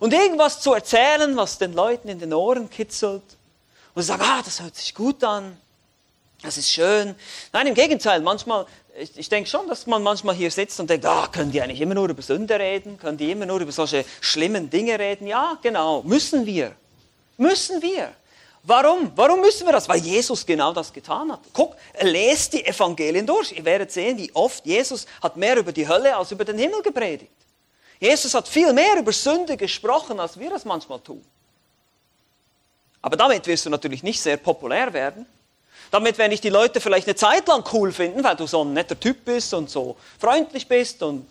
[0.00, 3.22] und irgendwas zu erzählen, was den Leuten in den Ohren kitzelt.
[3.94, 5.56] Und sagen, ah, das hört sich gut an,
[6.42, 7.14] das ist schön.
[7.52, 11.06] Nein, im Gegenteil, manchmal ich, ich denke schon, dass man manchmal hier sitzt und denkt,
[11.06, 12.98] ah, können die eigentlich immer nur über Sünde reden?
[12.98, 15.26] Können die immer nur über solche schlimmen Dinge reden?
[15.26, 16.74] Ja, genau, müssen wir.
[17.36, 18.12] Müssen wir.
[18.66, 19.12] Warum?
[19.14, 19.86] Warum müssen wir das?
[19.88, 21.40] Weil Jesus genau das getan hat.
[21.52, 23.52] Guck, lest die Evangelien durch.
[23.52, 26.80] Ihr werdet sehen, wie oft Jesus hat mehr über die Hölle als über den Himmel
[26.80, 27.30] gepredigt.
[28.00, 31.22] Jesus hat viel mehr über Sünde gesprochen, als wir das manchmal tun.
[33.02, 35.26] Aber damit wirst du natürlich nicht sehr populär werden.
[35.90, 38.72] Damit, wenn dich die Leute vielleicht eine Zeit lang cool finden, weil du so ein
[38.72, 41.26] netter Typ bist und so freundlich bist und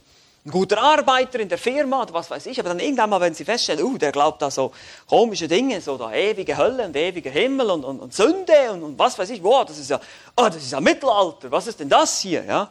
[0.46, 3.34] ein guter Arbeiter in der Firma oder was weiß ich, aber dann irgendwann mal, wenn
[3.34, 4.74] sie feststellen, uh, der glaubt da so
[5.08, 9.00] komische Dinge, so da ewige Hölle und ewiger Himmel und, und, und Sünde und, und,
[9.00, 10.02] was weiß ich, wow, das ist ja,
[10.36, 12.70] oh, das ist ja Mittelalter, was ist denn das hier, ja?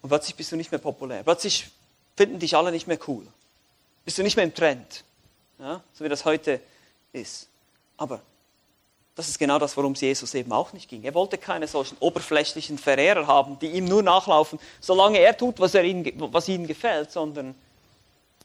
[0.00, 1.70] Und plötzlich bist du nicht mehr populär, plötzlich
[2.16, 3.26] finden dich alle nicht mehr cool,
[4.04, 5.04] bist du nicht mehr im Trend,
[5.58, 5.82] ja?
[5.92, 6.60] so wie das heute
[7.12, 7.48] ist.
[7.98, 8.20] Aber
[9.16, 11.04] das ist genau das, worum es Jesus eben auch nicht ging.
[11.04, 15.74] Er wollte keine solchen oberflächlichen Verehrer haben, die ihm nur nachlaufen, solange er tut, was,
[15.74, 17.54] er ihnen, was ihnen gefällt, sondern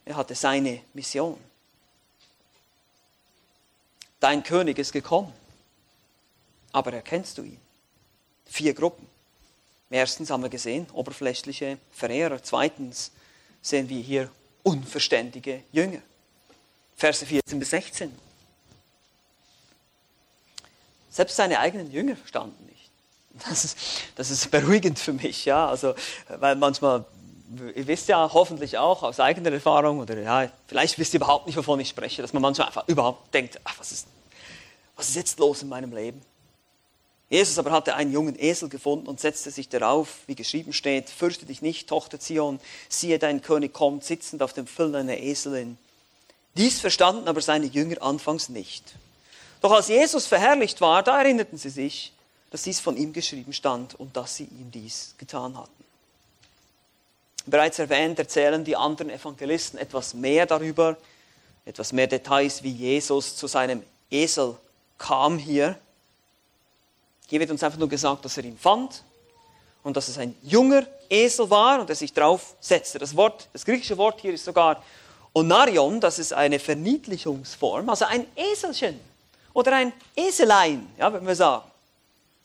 [0.06, 1.38] er hatte seine Mission.
[4.20, 5.34] dein König ist gekommen.
[6.72, 7.60] Aber erkennst du ihn?
[8.46, 9.08] Vier Gruppen.
[9.90, 12.44] Erstens haben wir gesehen, oberflächliche Verehrer.
[12.44, 13.12] Zweitens
[13.62, 14.30] sehen wir hier
[14.64, 16.02] unverständige Jünger.
[16.96, 18.29] Verse 14 bis 16.
[21.10, 22.90] Selbst seine eigenen Jünger verstanden nicht.
[23.48, 23.78] Das ist,
[24.16, 25.68] das ist beruhigend für mich, ja.
[25.68, 25.96] Also,
[26.40, 27.06] weil manchmal,
[27.76, 31.58] ihr wisst ja hoffentlich auch aus eigener Erfahrung, oder ja, vielleicht wisst ihr überhaupt nicht,
[31.58, 34.08] wovon ich spreche, dass man manchmal einfach überhaupt denkt, ach, was ist,
[34.96, 36.22] was ist jetzt los in meinem Leben?
[37.30, 41.46] Jesus aber hatte einen jungen Esel gefunden und setzte sich darauf, wie geschrieben steht, fürchte
[41.46, 45.78] dich nicht, Tochter Zion, siehe, dein König kommt, sitzend auf dem Füllen einer Eselin.
[46.58, 48.96] Dies verstanden aber seine Jünger anfangs nicht.
[49.62, 52.14] Doch als Jesus verherrlicht war, da erinnerten sie sich,
[52.52, 55.72] dass dies von ihm geschrieben stand und dass sie ihm dies getan hatten.
[57.46, 60.98] Bereits erwähnt erzählen die anderen Evangelisten etwas mehr darüber,
[61.66, 64.56] etwas mehr Details, wie Jesus zu seinem Esel
[64.98, 65.78] kam hier.
[67.28, 69.04] Hier wird uns einfach nur gesagt, dass er ihn fand
[69.84, 73.00] und dass es ein junger Esel war und er sich drauf setzte.
[73.00, 74.84] Das, Wort, das griechische Wort hier ist sogar
[75.34, 79.00] Onarion, das ist eine Verniedlichungsform, also ein Eselchen
[79.54, 81.70] oder ein Eselein, ja, wenn wir sagen.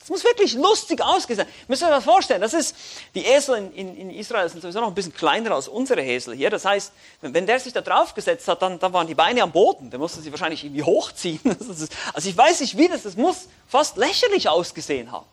[0.05, 1.49] Das muss wirklich lustig ausgesehen.
[1.67, 2.43] Müssen wir uns das vorstellen.
[2.43, 2.77] Das ist,
[3.15, 6.35] die Esel in, in, in, Israel sind sowieso noch ein bisschen kleiner als unsere Esel
[6.35, 6.51] hier.
[6.51, 9.89] Das heißt, wenn der sich da draufgesetzt hat, dann, dann waren die Beine am Boden.
[9.89, 11.41] Der musste sie wahrscheinlich irgendwie hochziehen.
[12.13, 15.25] also ich weiß nicht wie das, das muss fast lächerlich ausgesehen haben.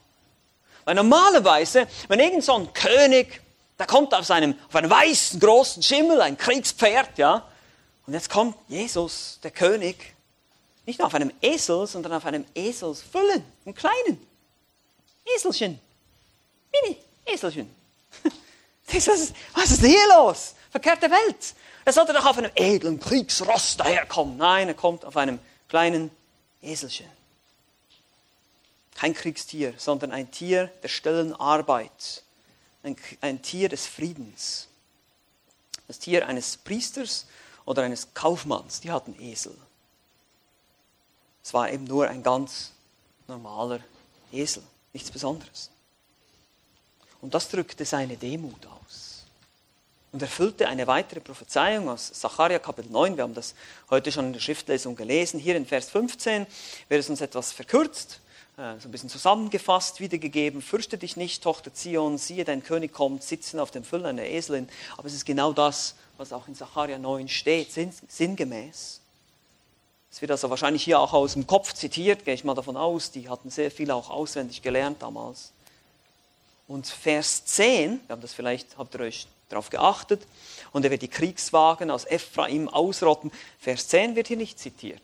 [0.85, 3.41] Weil normalerweise, wenn irgend so ein König,
[3.77, 7.45] da kommt auf, seinem, auf einem weißen, großen Schimmel, ein Kriegspferd, ja,
[8.07, 10.15] und jetzt kommt Jesus, der König,
[10.85, 14.27] nicht nur auf einem Esel, sondern auf einem Eselsfüllen, einem kleinen
[15.35, 15.79] Eselchen.
[16.71, 17.69] Mini Eselchen.
[18.87, 20.53] Was ist, was ist hier los?
[20.69, 21.55] Verkehrte Welt.
[21.85, 24.35] Er sollte doch auf einem edlen Kriegsross daherkommen.
[24.35, 25.39] Nein, er kommt auf einem
[25.69, 26.11] kleinen
[26.61, 27.09] Eselchen.
[28.95, 32.23] Kein Kriegstier, sondern ein Tier der stillen Arbeit.
[32.83, 34.67] Ein, ein Tier des Friedens.
[35.87, 37.27] Das Tier eines Priesters
[37.65, 39.55] oder eines Kaufmanns, die hatten Esel.
[41.43, 42.71] Es war eben nur ein ganz
[43.27, 43.79] normaler
[44.31, 45.69] Esel, nichts Besonderes.
[47.21, 49.25] Und das drückte seine Demut aus.
[50.11, 53.15] Und erfüllte eine weitere Prophezeiung aus Sacharja Kapitel 9.
[53.15, 53.55] Wir haben das
[53.89, 55.39] heute schon in der Schriftlesung gelesen.
[55.39, 56.45] Hier in Vers 15
[56.89, 58.19] wird es uns etwas verkürzt,
[58.57, 60.61] äh, so ein bisschen zusammengefasst wiedergegeben.
[60.61, 64.67] Fürchte dich nicht, Tochter Zion, siehe, dein König kommt, sitzen auf dem Füllen einer Eselin.
[64.97, 69.00] Aber es ist genau das, was auch in Sacharja 9 steht, sinngemäß.
[70.11, 73.11] Es wird also wahrscheinlich hier auch aus dem Kopf zitiert, gehe ich mal davon aus.
[73.11, 75.53] Die hatten sehr viel auch auswendig gelernt damals.
[76.67, 80.21] Und Vers 10, wir haben das vielleicht, habt ihr euch darauf geachtet,
[80.73, 83.31] und er wird die Kriegswagen aus Ephraim ausrotten.
[83.59, 85.01] Vers 10 wird hier nicht zitiert.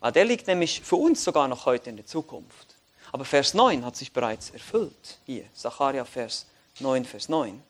[0.00, 2.74] Weil der liegt nämlich für uns sogar noch heute in der Zukunft.
[3.12, 5.18] Aber Vers 9 hat sich bereits erfüllt.
[5.26, 6.46] Hier, Sacharja Vers
[6.80, 7.62] 9, Vers 9.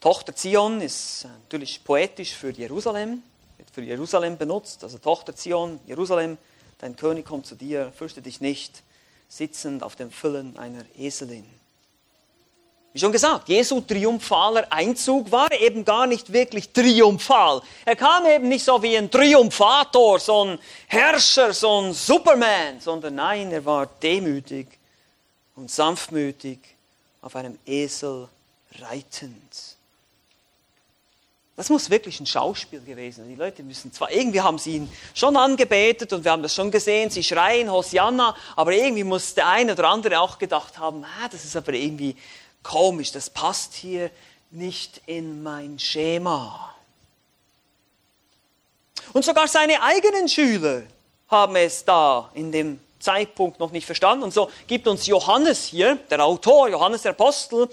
[0.00, 3.22] Tochter Zion ist natürlich poetisch für Jerusalem
[3.58, 6.38] wird für Jerusalem benutzt, also Tochter Zion, Jerusalem,
[6.78, 8.82] dein König kommt zu dir, fürchte dich nicht,
[9.28, 11.46] sitzend auf dem Füllen einer Eselin.
[12.96, 17.60] Wie schon gesagt, Jesu triumphaler Einzug war eben gar nicht wirklich triumphal.
[17.84, 23.16] Er kam eben nicht so wie ein Triumphator, so ein Herrscher, so ein Superman, sondern
[23.16, 24.66] nein, er war demütig
[25.56, 26.58] und sanftmütig
[27.20, 28.28] auf einem Esel
[28.78, 29.75] reitend.
[31.56, 33.28] Das muss wirklich ein Schauspiel gewesen sein.
[33.30, 36.70] Die Leute müssen zwar, irgendwie haben sie ihn schon angebetet und wir haben das schon
[36.70, 41.28] gesehen, sie schreien Hosianna, aber irgendwie muss der eine oder andere auch gedacht haben, ah,
[41.30, 42.14] das ist aber irgendwie
[42.62, 44.10] komisch, das passt hier
[44.50, 46.74] nicht in mein Schema.
[49.14, 50.82] Und sogar seine eigenen Schüler
[51.28, 54.24] haben es da in dem Zeitpunkt noch nicht verstanden.
[54.24, 57.68] Und so gibt uns Johannes hier, der Autor, Johannes der Apostel,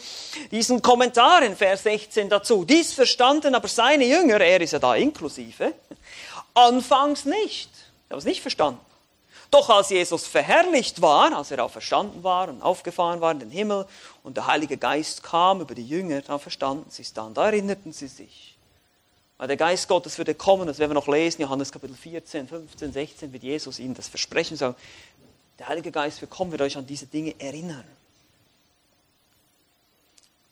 [0.51, 2.65] diesen Kommentar in Vers 16 dazu.
[2.65, 5.73] Dies verstanden aber seine Jünger, er ist ja da inklusive,
[6.53, 7.69] anfangs nicht.
[7.73, 8.79] Sie haben es nicht verstanden.
[9.53, 13.51] Doch als Jesus verherrlicht war, als er auch verstanden war und aufgefahren war in den
[13.51, 13.85] Himmel
[14.23, 17.93] und der Heilige Geist kam über die Jünger, da verstanden sie es dann, da erinnerten
[17.93, 18.57] sie sich.
[19.37, 22.93] Weil der Geist Gottes würde kommen, das werden wir noch lesen, Johannes Kapitel 14, 15,
[22.93, 24.75] 16, wird Jesus ihnen das versprechen, sagen,
[25.59, 27.85] der Heilige Geist wird kommen, wird euch an diese Dinge erinnern.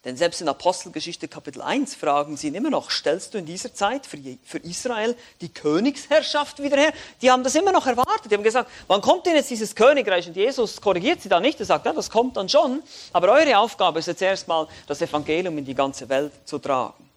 [0.03, 3.71] Denn selbst in Apostelgeschichte Kapitel 1 fragen sie ihn immer noch, stellst du in dieser
[3.71, 4.17] Zeit für,
[4.57, 6.93] Israel die Königsherrschaft wieder her?
[7.21, 8.31] Die haben das immer noch erwartet.
[8.31, 10.27] Die haben gesagt, wann kommt denn jetzt dieses Königreich?
[10.27, 11.59] Und Jesus korrigiert sie da nicht.
[11.59, 12.81] Er sagt, ja, das kommt dann schon.
[13.13, 17.10] Aber eure Aufgabe ist jetzt erstmal, das Evangelium in die ganze Welt zu tragen.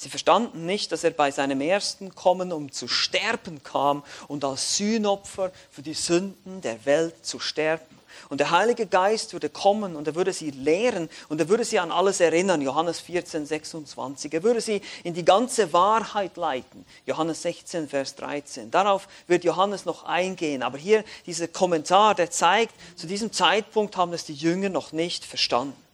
[0.00, 4.76] Sie verstanden nicht, dass er bei seinem ersten Kommen um zu sterben kam und als
[4.76, 7.98] Sühnopfer für die Sünden der Welt zu sterben.
[8.28, 11.80] Und der Heilige Geist würde kommen und er würde sie lehren und er würde sie
[11.80, 12.62] an alles erinnern.
[12.62, 14.32] Johannes 14, 26.
[14.32, 16.86] Er würde sie in die ganze Wahrheit leiten.
[17.04, 18.70] Johannes 16, Vers 13.
[18.70, 20.62] Darauf wird Johannes noch eingehen.
[20.62, 25.24] Aber hier dieser Kommentar, der zeigt, zu diesem Zeitpunkt haben es die Jünger noch nicht
[25.24, 25.87] verstanden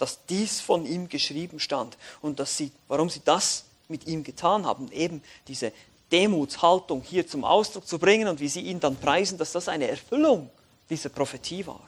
[0.00, 4.64] dass dies von ihm geschrieben stand und dass sie, warum sie das mit ihm getan
[4.64, 5.72] haben, eben diese
[6.10, 9.88] Demutshaltung hier zum Ausdruck zu bringen und wie sie ihn dann preisen, dass das eine
[9.88, 10.48] Erfüllung
[10.88, 11.82] dieser Prophetie war.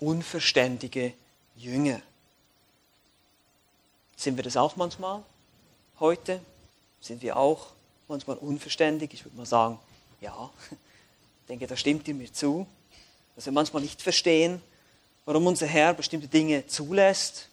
[0.00, 1.12] Unverständige
[1.56, 2.00] Jünger.
[4.16, 5.22] Sind wir das auch manchmal
[6.00, 6.40] heute?
[7.02, 7.66] Sind wir auch
[8.08, 9.12] manchmal unverständig?
[9.12, 9.78] Ich würde mal sagen,
[10.22, 12.66] ja, ich denke, da stimmt ihr mir zu,
[13.36, 14.62] dass wir manchmal nicht verstehen,
[15.24, 17.48] warum unser Herr bestimmte Dinge zulässt,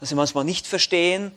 [0.00, 1.32] dass wir manchmal nicht verstehen,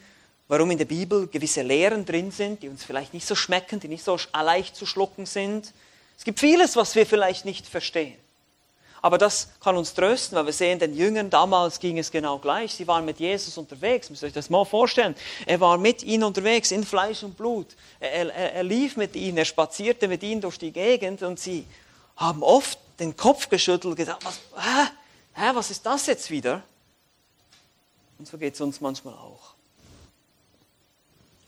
[0.47, 3.87] warum in der Bibel gewisse Lehren drin sind, die uns vielleicht nicht so schmecken, die
[3.87, 5.73] nicht so leicht zu schlucken sind.
[6.17, 8.15] Es gibt vieles, was wir vielleicht nicht verstehen.
[9.01, 12.73] Aber das kann uns trösten, weil wir sehen, den Jüngern damals ging es genau gleich.
[12.73, 14.09] Sie waren mit Jesus unterwegs.
[14.09, 15.13] Müsst ihr euch das mal vorstellen.
[15.45, 17.67] Er war mit ihnen unterwegs in Fleisch und Blut.
[17.99, 21.67] Er, er, er lief mit ihnen, er spazierte mit ihnen durch die Gegend und sie
[22.15, 24.87] haben oft den Kopf geschüttelt und gesagt, was, hä?
[25.35, 26.63] Hä, was ist das jetzt wieder?
[28.17, 29.53] Und so geht es uns manchmal auch.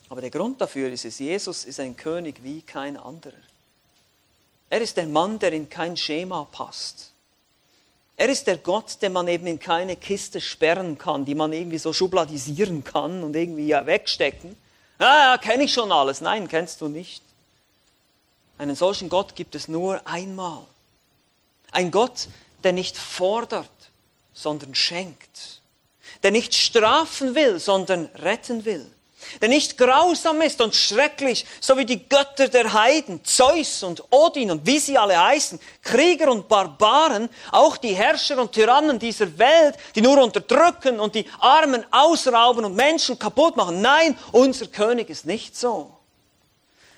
[0.10, 3.34] Aber der Grund dafür ist es, Jesus ist ein König wie kein anderer.
[4.70, 7.12] Er ist der Mann, der in kein Schema passt.
[8.18, 11.78] Er ist der Gott, den man eben in keine Kiste sperren kann, die man irgendwie
[11.78, 14.58] so schubladisieren kann und irgendwie ja wegstecken.
[15.00, 16.22] Ja, ja, kenne ich schon alles.
[16.22, 17.22] Nein, kennst du nicht.
[18.58, 20.64] Einen solchen Gott gibt es nur einmal.
[21.72, 22.28] Ein Gott,
[22.64, 23.70] der nicht fordert,
[24.38, 25.62] sondern schenkt.
[26.24, 28.86] Der nicht strafen will, sondern retten will.
[29.42, 34.52] Der nicht grausam ist und schrecklich, so wie die Götter der Heiden, Zeus und Odin
[34.52, 39.76] und wie sie alle heißen, Krieger und Barbaren, auch die Herrscher und Tyrannen dieser Welt,
[39.96, 43.82] die nur unterdrücken und die Armen ausrauben und Menschen kaputt machen.
[43.82, 45.98] Nein, unser König ist nicht so.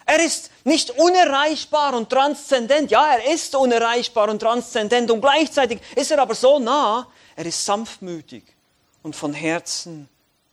[0.06, 2.92] Er ist nicht unerreichbar und transzendent.
[2.92, 7.08] Ja, er ist unerreichbar und transzendent und gleichzeitig ist er aber so nah,
[7.40, 8.44] er ist sanftmütig
[9.02, 10.10] und von Herzen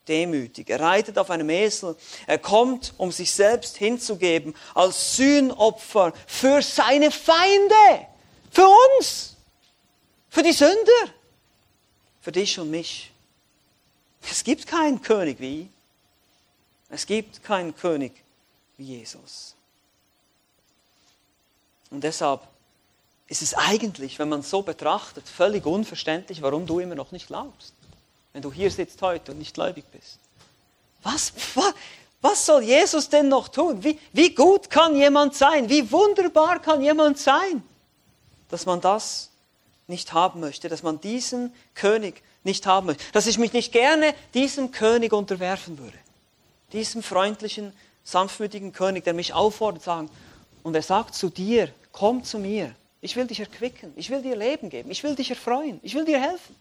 [0.07, 0.71] demütig.
[0.71, 1.97] Er reitet auf einem Esel.
[2.29, 8.07] Er kommt, um sich selbst hinzugeben als Sühnopfer für seine Feinde,
[8.53, 9.35] für uns,
[10.29, 11.13] für die Sünder,
[12.21, 13.11] für dich und mich.
[14.31, 15.69] Es gibt keinen König wie.
[16.89, 18.13] Es gibt keinen König
[18.77, 19.57] wie Jesus.
[21.91, 22.47] Und deshalb
[23.29, 27.27] ist es eigentlich, wenn man es so betrachtet, völlig unverständlich, warum du immer noch nicht
[27.27, 27.75] glaubst.
[28.33, 30.19] Wenn du hier sitzt heute und nicht gläubig bist.
[31.03, 31.75] Was, was,
[32.21, 33.83] was soll Jesus denn noch tun?
[33.83, 35.69] Wie, wie gut kann jemand sein?
[35.69, 37.63] Wie wunderbar kann jemand sein,
[38.49, 39.31] dass man das
[39.89, 44.15] nicht haben möchte, dass man diesen König nicht haben möchte, dass ich mich nicht gerne
[44.35, 45.99] diesem König unterwerfen würde.
[46.73, 47.73] Diesem freundlichen,
[48.05, 50.11] sanftmütigen König, der mich auffordert, sagen,
[50.63, 52.75] und er sagt zu dir, komm zu mir,
[53.07, 53.93] ich will dich erquicken.
[53.95, 54.91] Ich will dir Leben geben.
[54.91, 55.79] Ich will dich erfreuen.
[55.85, 56.57] Ich will dir helfen.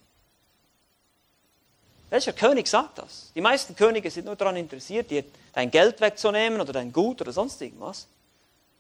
[2.12, 3.32] Welcher König sagt das?
[3.34, 7.32] Die meisten Könige sind nur daran interessiert, dir dein Geld wegzunehmen oder dein Gut oder
[7.32, 8.06] sonst irgendwas,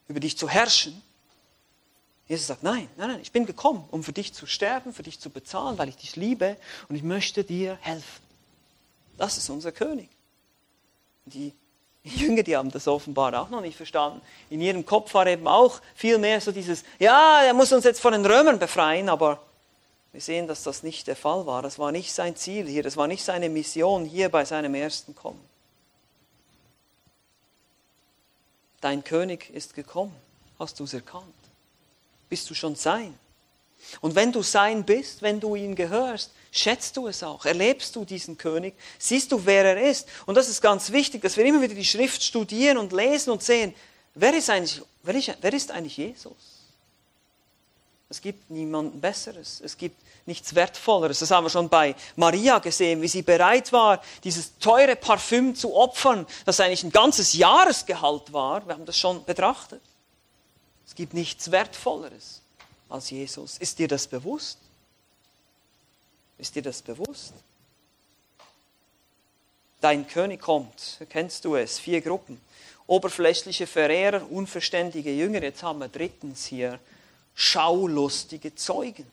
[0.08, 1.01] über dich zu herrschen.
[2.28, 5.19] Jesus sagt, nein, nein, nein, ich bin gekommen, um für dich zu sterben, für dich
[5.19, 8.23] zu bezahlen, weil ich dich liebe und ich möchte dir helfen.
[9.17, 10.10] Das ist unser König.
[11.25, 11.51] Die
[12.05, 14.21] die Jünger, die haben das offenbar auch noch nicht verstanden.
[14.51, 17.99] In ihrem Kopf war eben auch viel mehr so dieses, ja, er muss uns jetzt
[17.99, 19.41] von den Römern befreien, aber
[20.13, 21.63] wir sehen, dass das nicht der Fall war.
[21.63, 25.15] Das war nicht sein Ziel hier, das war nicht seine Mission hier bei seinem ersten
[25.15, 25.43] Kommen.
[28.81, 30.15] Dein König ist gekommen.
[30.59, 31.25] Hast du es erkannt?
[32.29, 33.17] Bist du schon sein?
[34.01, 38.05] Und wenn du sein bist, wenn du ihm gehörst, schätzt du es auch, erlebst du
[38.05, 40.07] diesen König, siehst du, wer er ist.
[40.25, 43.43] Und das ist ganz wichtig, dass wir immer wieder die Schrift studieren und lesen und
[43.43, 43.73] sehen,
[44.13, 46.33] wer ist eigentlich, wer ist, wer ist eigentlich Jesus?
[48.10, 51.19] Es gibt niemanden Besseres, es gibt nichts Wertvolleres.
[51.19, 55.75] Das haben wir schon bei Maria gesehen, wie sie bereit war, dieses teure Parfüm zu
[55.75, 58.65] opfern, das eigentlich ein ganzes Jahresgehalt war.
[58.65, 59.81] Wir haben das schon betrachtet.
[60.87, 62.41] Es gibt nichts Wertvolleres
[62.96, 63.58] als Jesus.
[63.58, 64.58] Ist dir das bewusst?
[66.37, 67.33] Ist dir das bewusst?
[69.81, 72.41] Dein König kommt, kennst du es, vier Gruppen.
[72.87, 76.79] Oberflächliche Verehrer, unverständige Jünger, jetzt haben wir drittens hier
[77.35, 79.06] schaulustige Zeugen.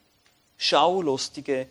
[0.57, 1.67] Schaulustige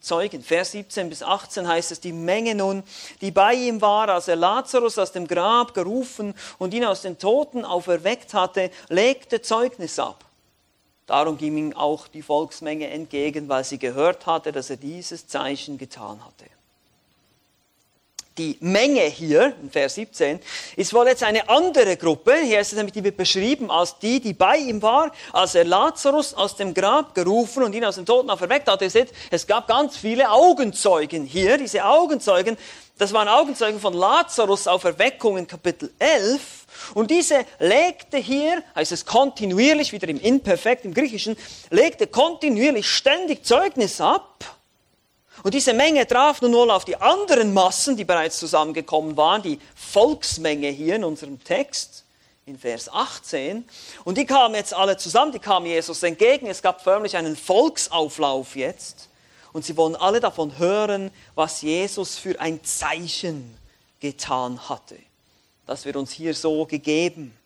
[0.00, 0.42] Zeugen.
[0.42, 2.82] Vers 17 bis 18 heißt es, die Menge nun,
[3.20, 7.18] die bei ihm war, als er Lazarus aus dem Grab gerufen und ihn aus den
[7.18, 10.24] Toten auferweckt hatte, legte Zeugnis ab.
[11.06, 15.76] Darum ging ihm auch die Volksmenge entgegen, weil sie gehört hatte, dass er dieses Zeichen
[15.76, 16.46] getan hatte
[18.38, 20.40] die Menge hier, in Vers 17,
[20.76, 22.34] ist wohl jetzt eine andere Gruppe.
[22.42, 25.64] Hier ist es nämlich, die wird beschrieben als die, die bei ihm war, als er
[25.64, 28.82] Lazarus aus dem Grab gerufen und ihn aus den Toten auferweckt hat.
[28.82, 31.58] Ihr seht, es gab ganz viele Augenzeugen hier.
[31.58, 32.56] Diese Augenzeugen,
[32.98, 36.40] das waren Augenzeugen von Lazarus auf Erweckung in Kapitel 11.
[36.94, 41.36] Und diese legte hier, heißt es kontinuierlich, wieder im Imperfekt, im Griechischen,
[41.70, 44.56] legte kontinuierlich ständig Zeugnis ab
[45.42, 49.58] und diese Menge traf nun wohl auf die anderen Massen, die bereits zusammengekommen waren, die
[49.74, 52.04] Volksmenge hier in unserem Text,
[52.46, 53.64] in Vers 18.
[54.04, 56.46] Und die kamen jetzt alle zusammen, die kamen Jesus entgegen.
[56.46, 59.08] Es gab förmlich einen Volksauflauf jetzt.
[59.52, 63.56] Und sie wollen alle davon hören, was Jesus für ein Zeichen
[64.00, 64.96] getan hatte.
[65.66, 67.36] Das wird uns hier so gegeben.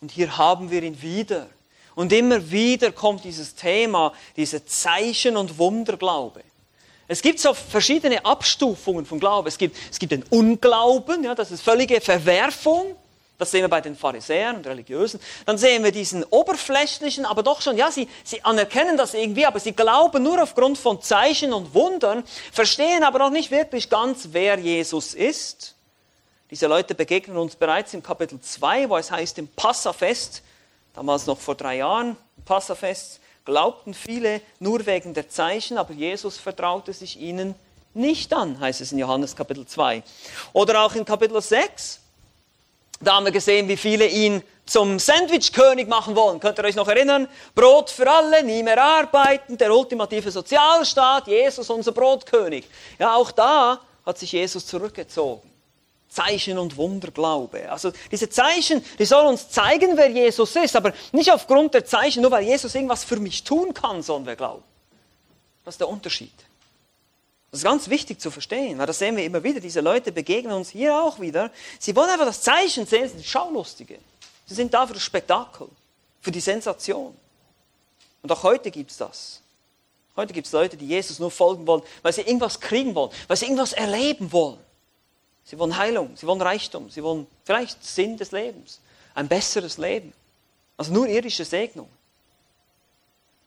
[0.00, 1.48] Und hier haben wir ihn wieder.
[1.94, 6.42] Und immer wieder kommt dieses Thema, diese Zeichen und Wunderglaube.
[7.10, 9.48] Es gibt so verschiedene Abstufungen von Glauben.
[9.48, 12.94] Es gibt, es gibt den Unglauben, ja, das ist völlige Verwerfung.
[13.36, 15.18] Das sehen wir bei den Pharisäern und Religiösen.
[15.44, 19.58] Dann sehen wir diesen oberflächlichen, aber doch schon, ja, sie, sie anerkennen das irgendwie, aber
[19.58, 24.60] sie glauben nur aufgrund von Zeichen und Wundern, verstehen aber noch nicht wirklich ganz, wer
[24.60, 25.74] Jesus ist.
[26.52, 30.42] Diese Leute begegnen uns bereits im Kapitel 2, wo es heißt, im Passafest,
[30.94, 33.18] damals noch vor drei Jahren, Passafest,
[33.50, 37.56] glaubten viele nur wegen der Zeichen, aber Jesus vertraute sich ihnen
[37.94, 40.04] nicht an, heißt es in Johannes Kapitel 2.
[40.52, 41.98] Oder auch in Kapitel 6,
[43.00, 46.38] da haben wir gesehen, wie viele ihn zum Sandwich-König machen wollen.
[46.38, 47.26] Könnt ihr euch noch erinnern?
[47.56, 52.64] Brot für alle, nie mehr arbeiten, der ultimative Sozialstaat, Jesus unser Brotkönig.
[53.00, 55.49] Ja, auch da hat sich Jesus zurückgezogen.
[56.10, 57.70] Zeichen und Wunderglaube.
[57.70, 62.22] Also diese Zeichen, die sollen uns zeigen, wer Jesus ist, aber nicht aufgrund der Zeichen,
[62.22, 64.64] nur weil Jesus irgendwas für mich tun kann, sollen wir glauben.
[65.64, 66.32] Das ist der Unterschied.
[67.52, 69.60] Das ist ganz wichtig zu verstehen, weil das sehen wir immer wieder.
[69.60, 71.50] Diese Leute begegnen uns hier auch wieder.
[71.78, 73.98] Sie wollen einfach das Zeichen sehen, sie sind Schaulustige.
[74.46, 75.68] Sie sind da für das Spektakel,
[76.20, 77.16] für die Sensation.
[78.22, 79.40] Und auch heute gibt es das.
[80.16, 83.36] Heute gibt es Leute, die Jesus nur folgen wollen, weil sie irgendwas kriegen wollen, weil
[83.36, 84.58] sie irgendwas erleben wollen.
[85.50, 88.78] Sie wollen Heilung, sie wollen Reichtum, sie wollen vielleicht Sinn des Lebens,
[89.14, 90.12] ein besseres Leben.
[90.76, 91.88] Also nur irdische Segnung.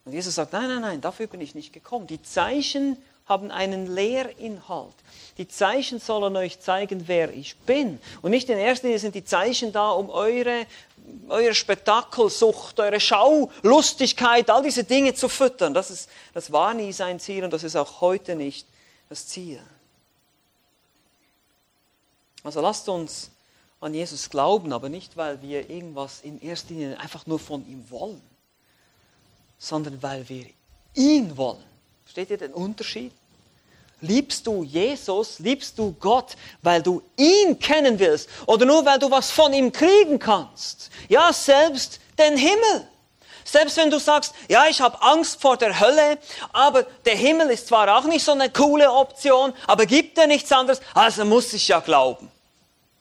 [0.04, 2.06] Und Jesus sagt, nein, nein, nein, dafür bin ich nicht gekommen.
[2.06, 4.94] Die Zeichen haben einen Lehrinhalt.
[5.38, 8.02] Die Zeichen sollen euch zeigen, wer ich bin.
[8.22, 10.66] Und nicht in erster Linie sind die Zeichen da, um eure,
[11.30, 15.74] eure Spektakelsucht, eure Schaulustigkeit, all diese Dinge zu füttern.
[15.74, 18.68] Das, ist, das war nie sein Ziel und das ist auch heute nicht
[19.08, 19.62] das Ziel.
[22.44, 23.32] Also lasst uns
[23.80, 27.90] an Jesus glauben, aber nicht, weil wir irgendwas in erster Linie einfach nur von ihm
[27.90, 28.22] wollen,
[29.58, 30.46] sondern weil wir
[30.94, 31.64] ihn wollen.
[32.04, 33.12] Versteht ihr den Unterschied?
[34.02, 39.10] Liebst du Jesus, liebst du Gott, weil du ihn kennen willst oder nur weil du
[39.10, 40.90] was von ihm kriegen kannst?
[41.08, 42.88] Ja, selbst den Himmel.
[43.46, 46.18] Selbst wenn du sagst, ja, ich habe Angst vor der Hölle,
[46.52, 50.52] aber der Himmel ist zwar auch nicht so eine coole Option, aber gibt er nichts
[50.52, 52.30] anderes, also muss ich ja glauben.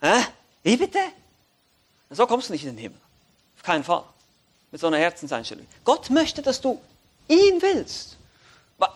[0.02, 0.26] Hä?
[0.62, 0.98] Wie bitte?
[2.10, 3.00] So kommst du nicht in den Himmel.
[3.56, 4.04] Auf keinen Fall.
[4.70, 5.66] Mit so einer Herzenseinstellung.
[5.84, 6.80] Gott möchte, dass du
[7.28, 8.16] ihn willst.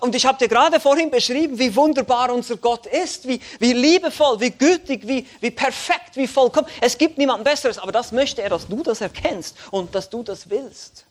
[0.00, 4.40] Und ich habe dir gerade vorhin beschrieben, wie wunderbar unser Gott ist, wie, wie liebevoll,
[4.40, 6.66] wie gütig, wie, wie perfekt, wie vollkommen.
[6.80, 10.24] Es gibt niemanden Besseres, aber das möchte er, dass du das erkennst und dass du
[10.24, 11.06] das willst.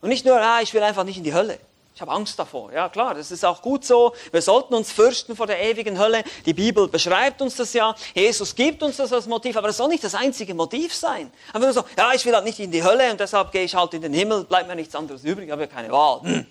[0.00, 1.58] Und nicht nur, ah, ich will einfach nicht in die Hölle.
[1.94, 2.72] Ich habe Angst davor.
[2.72, 4.14] Ja, klar, das ist auch gut so.
[4.32, 6.24] Wir sollten uns fürchten vor der ewigen Hölle.
[6.44, 7.94] Die Bibel beschreibt uns das ja.
[8.14, 11.30] Jesus gibt uns das als Motiv, aber das soll nicht das einzige Motiv sein.
[11.48, 13.76] Einfach nur so, ja, ich will halt nicht in die Hölle und deshalb gehe ich
[13.76, 16.22] halt in den Himmel, bleibt mir nichts anderes übrig, habe ja keine Wahl.
[16.22, 16.46] Hm.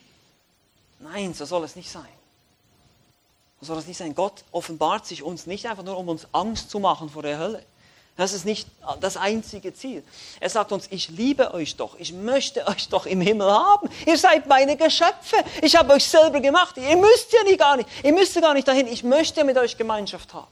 [0.99, 2.07] Nein, so soll es nicht sein.
[3.59, 4.15] So soll es nicht sein.
[4.15, 7.65] Gott offenbart sich uns nicht einfach nur, um uns Angst zu machen vor der Hölle.
[8.16, 8.68] Das ist nicht
[8.99, 10.03] das einzige Ziel.
[10.39, 13.89] Er sagt uns, ich liebe euch doch, ich möchte euch doch im Himmel haben.
[14.05, 15.38] Ihr seid meine Geschöpfe.
[15.64, 16.78] Ich habe euch selber gemacht.
[16.78, 18.88] Ihr müsst ja nie gar nicht, ihr müsst ja gar nicht dahin.
[18.88, 20.51] Ich möchte mit euch Gemeinschaft haben.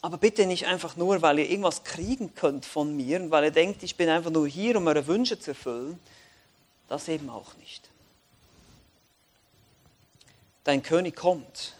[0.00, 3.50] Aber bitte nicht einfach nur, weil ihr irgendwas kriegen könnt von mir und weil ihr
[3.50, 5.98] denkt, ich bin einfach nur hier, um eure Wünsche zu erfüllen.
[6.88, 7.90] Das eben auch nicht.
[10.64, 11.74] Dein König kommt.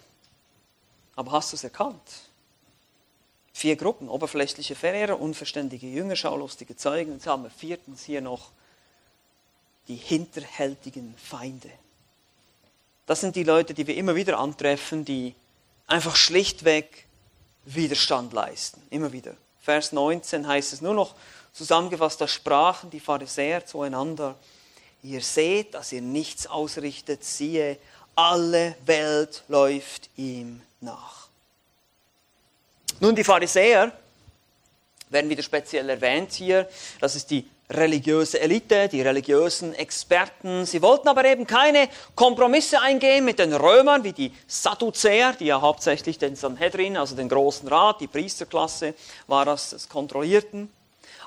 [1.15, 2.26] Aber hast du es erkannt?
[3.57, 7.13] Vier Gruppen, oberflächliche Verehrer, unverständige Jünger, schaulustige Zeugen.
[7.13, 8.51] Jetzt haben wir viertens hier noch
[9.89, 11.71] die hinterhältigen Feinde.
[13.07, 15.35] Das sind die Leute, die wir immer wieder antreffen, die
[15.87, 17.07] einfach schlichtweg
[17.65, 18.83] Widerstand leisten.
[18.91, 19.35] Immer wieder.
[19.63, 21.15] Vers 19 heißt es nur noch
[21.55, 24.35] zusammengefasst, da sprachen die Pharisäer zueinander,
[25.03, 27.79] ihr seht, dass ihr nichts ausrichtet, siehe,
[28.15, 31.26] alle Welt läuft ihm nach.
[32.99, 33.93] Nun, die Pharisäer
[35.11, 36.69] werden wieder speziell erwähnt hier.
[37.01, 40.65] Das ist die religiöse Elite, die religiösen Experten.
[40.65, 45.61] Sie wollten aber eben keine Kompromisse eingehen mit den Römern, wie die Sadduzäer, die ja
[45.61, 48.95] hauptsächlich den Sanhedrin, also den Großen Rat, die Priesterklasse,
[49.27, 50.71] war das, das kontrollierten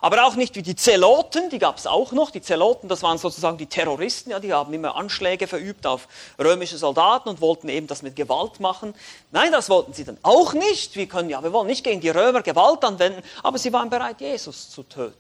[0.02, 2.32] aber auch nicht wie die Zeloten, die gab es auch noch.
[2.32, 6.78] Die Zeloten, das waren sozusagen die Terroristen, ja, die haben immer Anschläge verübt auf römische
[6.78, 8.94] Soldaten und wollten eben das mit Gewalt machen.
[9.32, 10.96] Nein, das wollten sie dann auch nicht.
[10.96, 14.22] Wir können ja, wir wollen nicht gegen die Römer Gewalt anwenden, aber sie waren bereit,
[14.22, 15.18] Jesus zu töten.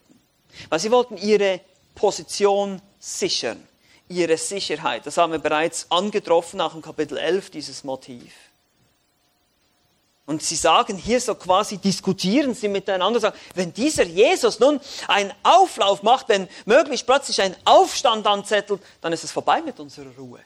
[0.69, 1.61] Weil sie wollten ihre
[1.95, 3.67] Position sichern,
[4.07, 5.05] ihre Sicherheit.
[5.05, 8.31] Das haben wir bereits angetroffen, auch im Kapitel 11, dieses Motiv.
[10.29, 15.33] Und sie sagen hier so quasi, diskutieren sie miteinander, sagen, wenn dieser Jesus nun einen
[15.41, 20.39] Auflauf macht, wenn möglichst plötzlich ein Aufstand anzettelt, dann ist es vorbei mit unserer Ruhe.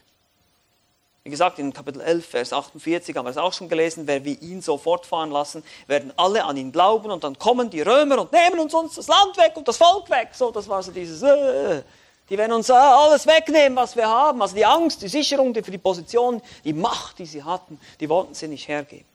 [1.25, 4.41] Wie gesagt, in Kapitel 11, Vers 48 haben wir es auch schon gelesen, wer wir
[4.41, 8.31] ihn so fortfahren lassen, werden alle an ihn glauben und dann kommen die Römer und
[8.31, 10.29] nehmen uns, uns das Land weg und das Volk weg.
[10.31, 11.83] So, das war so dieses, äh,
[12.29, 14.41] die werden uns äh, alles wegnehmen, was wir haben.
[14.41, 18.07] Also die Angst, die Sicherung die für die Position, die Macht, die sie hatten, die
[18.07, 19.11] wollten sie nicht hergeben.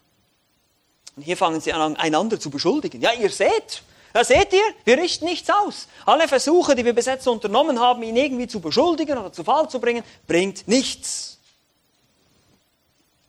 [1.18, 3.00] Und hier fangen sie an, einander zu beschuldigen.
[3.00, 3.82] Ja, ihr seht,
[4.14, 5.88] ja, seht ihr, wir richten nichts aus.
[6.06, 9.68] Alle Versuche, die wir bis jetzt unternommen haben, ihn irgendwie zu beschuldigen oder zu Fall
[9.68, 11.38] zu bringen, bringt nichts.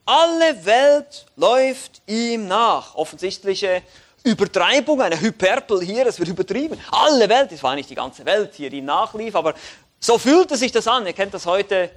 [0.05, 2.93] Alle Welt läuft ihm nach.
[2.93, 3.81] Offensichtliche
[4.23, 6.79] Übertreibung, eine Hyperbel hier, es wird übertrieben.
[6.91, 9.55] Alle Welt, es war nicht die ganze Welt hier, die nachlief, aber
[9.99, 11.07] so fühlte sich das an.
[11.07, 11.89] Ihr kennt das heute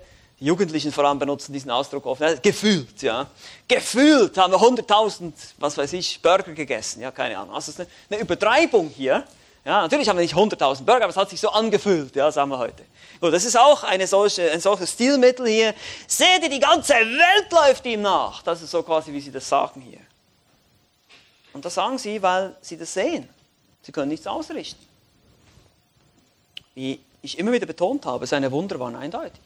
[0.43, 2.43] die Jugendlichen vor allem benutzen diesen Ausdruck oft.
[2.43, 3.29] Gefühlt, ja.
[3.69, 7.01] Gefühlt haben wir 100.000, was weiß ich, Burger gegessen.
[7.01, 7.55] Ja, keine Ahnung.
[7.55, 9.25] Also es ist eine, Übertreibung hier.
[9.65, 12.51] Ja, natürlich haben wir nicht 100.000 Burger, aber es hat sich so angefühlt, ja, sagen
[12.51, 12.83] wir heute.
[13.21, 15.75] Gut, das ist auch eine solche, ein solches Stilmittel hier.
[16.09, 18.43] Seht ihr, die ganze Welt läuft ihm nach.
[18.43, 20.01] Das ist so quasi, wie sie das sagen hier.
[21.53, 23.29] Und das sagen sie, weil sie das sehen.
[23.83, 24.85] Sie können nichts ausrichten.
[26.75, 29.41] Wie ich immer wieder betont habe, seine Wunder waren eindeutig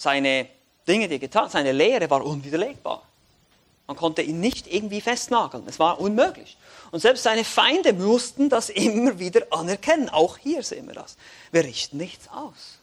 [0.00, 0.48] seine
[0.88, 3.02] Dinge, die er getan hat, seine Lehre war unwiderlegbar.
[3.86, 5.64] Man konnte ihn nicht irgendwie festnageln.
[5.66, 6.56] Es war unmöglich.
[6.90, 10.08] Und selbst seine Feinde mussten das immer wieder anerkennen.
[10.08, 11.16] Auch hier sehen wir das.
[11.52, 12.78] Wir richten nichts aus.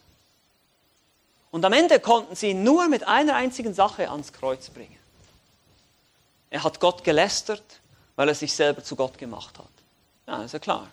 [1.50, 4.96] Und am Ende konnten sie ihn nur mit einer einzigen Sache ans Kreuz bringen.
[6.50, 7.64] Er hat Gott gelästert,
[8.14, 9.66] weil er sich selber zu Gott gemacht hat.
[10.28, 10.88] Ja, ist ja klar.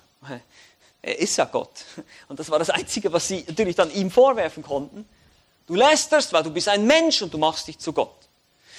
[1.03, 1.85] Er ist ja Gott.
[2.29, 5.07] Und das war das Einzige, was sie natürlich dann ihm vorwerfen konnten.
[5.67, 8.15] Du lästerst, weil du bist ein Mensch und du machst dich zu Gott.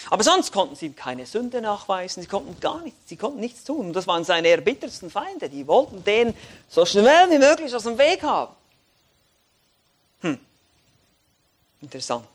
[0.08, 3.64] Aber sonst konnten sie ihm keine Sünde nachweisen, sie konnten gar nichts, sie konnten nichts
[3.64, 3.86] tun.
[3.86, 6.34] Und das waren seine erbittersten Feinde, die wollten den
[6.68, 8.54] so schnell wie möglich aus dem Weg haben.
[10.20, 10.38] Hm.
[11.80, 12.28] Interessant.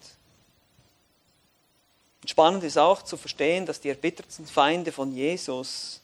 [2.22, 6.02] Und spannend ist auch zu verstehen, dass die erbittertsten Feinde von Jesus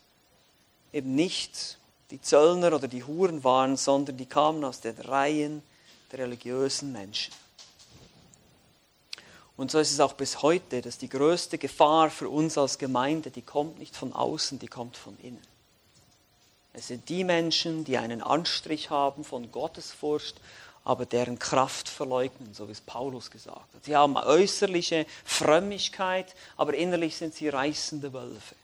[0.94, 1.78] eben nicht
[2.12, 5.62] die Zöllner oder die Huren waren, sondern die kamen aus den Reihen
[6.12, 7.34] der religiösen Menschen.
[9.58, 13.32] Und so ist es auch bis heute, dass die größte Gefahr für uns als Gemeinde,
[13.32, 15.42] die kommt nicht von außen, die kommt von innen.
[16.74, 20.40] Es sind die Menschen, die einen Anstrich haben von Gottesfurcht,
[20.84, 23.84] aber deren Kraft verleugnen, so wie es Paulus gesagt hat.
[23.84, 28.56] Sie haben äußerliche Frömmigkeit, aber innerlich sind sie reißende Wölfe.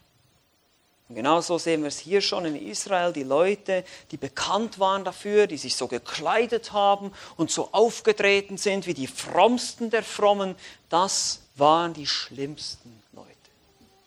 [1.09, 5.47] Und genauso sehen wir es hier schon in Israel, die Leute, die bekannt waren dafür,
[5.47, 10.55] die sich so gekleidet haben und so aufgetreten sind wie die frommsten der Frommen,
[10.89, 13.27] das waren die schlimmsten Leute.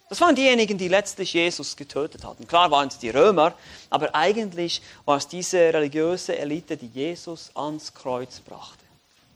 [0.09, 2.47] Das waren diejenigen, die letztlich Jesus getötet hatten.
[2.47, 3.53] Klar waren es die Römer,
[3.89, 8.86] aber eigentlich war es diese religiöse Elite, die Jesus ans Kreuz brachte.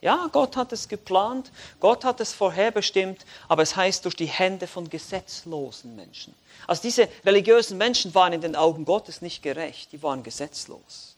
[0.01, 4.65] Ja, Gott hat es geplant, Gott hat es vorherbestimmt, aber es heißt durch die Hände
[4.65, 6.33] von gesetzlosen Menschen.
[6.65, 11.15] Also diese religiösen Menschen waren in den Augen Gottes nicht gerecht, die waren gesetzlos.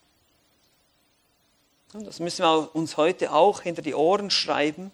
[1.93, 4.91] Und das müssen wir uns heute auch hinter die Ohren schreiben.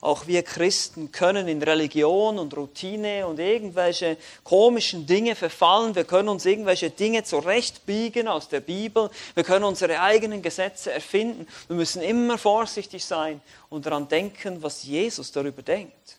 [0.00, 5.94] Auch wir Christen können in Religion und Routine und irgendwelche komischen Dinge verfallen.
[5.94, 9.10] Wir können uns irgendwelche Dinge zurechtbiegen aus der Bibel.
[9.34, 11.46] Wir können unsere eigenen Gesetze erfinden.
[11.68, 13.40] Wir müssen immer vorsichtig sein
[13.70, 16.18] und daran denken, was Jesus darüber denkt.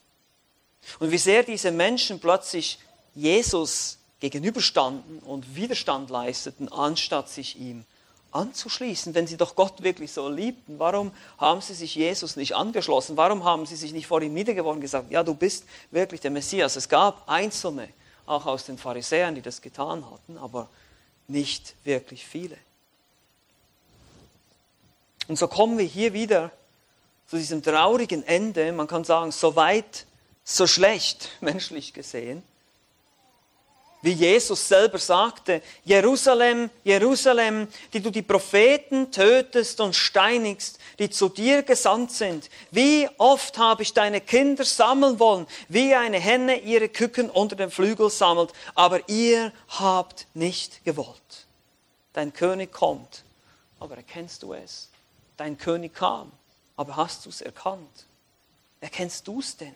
[1.00, 2.80] Und wie sehr diese Menschen plötzlich
[3.14, 7.86] Jesus gegenüberstanden und Widerstand leisteten, anstatt sich ihm
[8.38, 10.80] anzuschließen, wenn sie doch Gott wirklich so liebten?
[10.80, 13.18] Warum haben sie sich Jesus nicht angeschlossen?
[13.18, 16.32] Warum haben sie sich nicht vor ihm niedergeworfen und gesagt, ja, du bist wirklich der
[16.32, 16.76] Messias?
[16.76, 17.90] Es gab Einzelne,
[18.26, 20.70] auch aus den Pharisäern, die das getan hatten, aber
[21.28, 22.58] nicht wirklich viele.
[25.28, 26.52] Und so kommen wir hier wieder
[27.28, 28.72] zu diesem traurigen Ende.
[28.72, 30.06] Man kann sagen, so weit,
[30.44, 32.44] so schlecht, menschlich gesehen
[34.08, 41.28] wie Jesus selber sagte, Jerusalem, Jerusalem, die du die Propheten tötest und steinigst, die zu
[41.28, 42.50] dir gesandt sind.
[42.72, 47.70] Wie oft habe ich deine Kinder sammeln wollen, wie eine Henne ihre Küken unter den
[47.70, 51.48] Flügel sammelt, aber ihr habt nicht gewollt.
[52.14, 53.26] Dein König kommt,
[53.78, 54.90] aber erkennst du es?
[55.36, 56.32] Dein König kam,
[56.78, 58.06] aber hast du es erkannt?
[58.80, 59.76] Erkennst du es denn?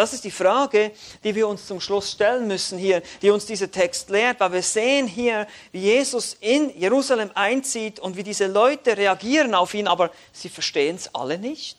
[0.00, 0.92] Das ist die Frage,
[1.22, 4.62] die wir uns zum Schluss stellen müssen hier, die uns dieser Text lehrt, weil wir
[4.62, 10.10] sehen hier, wie Jesus in Jerusalem einzieht und wie diese Leute reagieren auf ihn, aber
[10.32, 11.76] sie verstehen es alle nicht.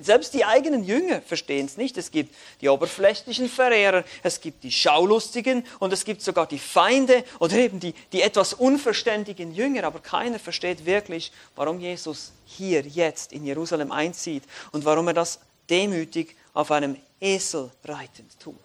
[0.00, 1.98] Selbst die eigenen Jünger verstehen es nicht.
[1.98, 7.24] Es gibt die oberflächlichen Verehrer, es gibt die Schaulustigen und es gibt sogar die Feinde
[7.40, 13.34] oder eben die, die etwas unverständigen Jünger, aber keiner versteht wirklich, warum Jesus hier jetzt
[13.34, 18.58] in Jerusalem einzieht und warum er das demütig auf einem Esel reitend tun.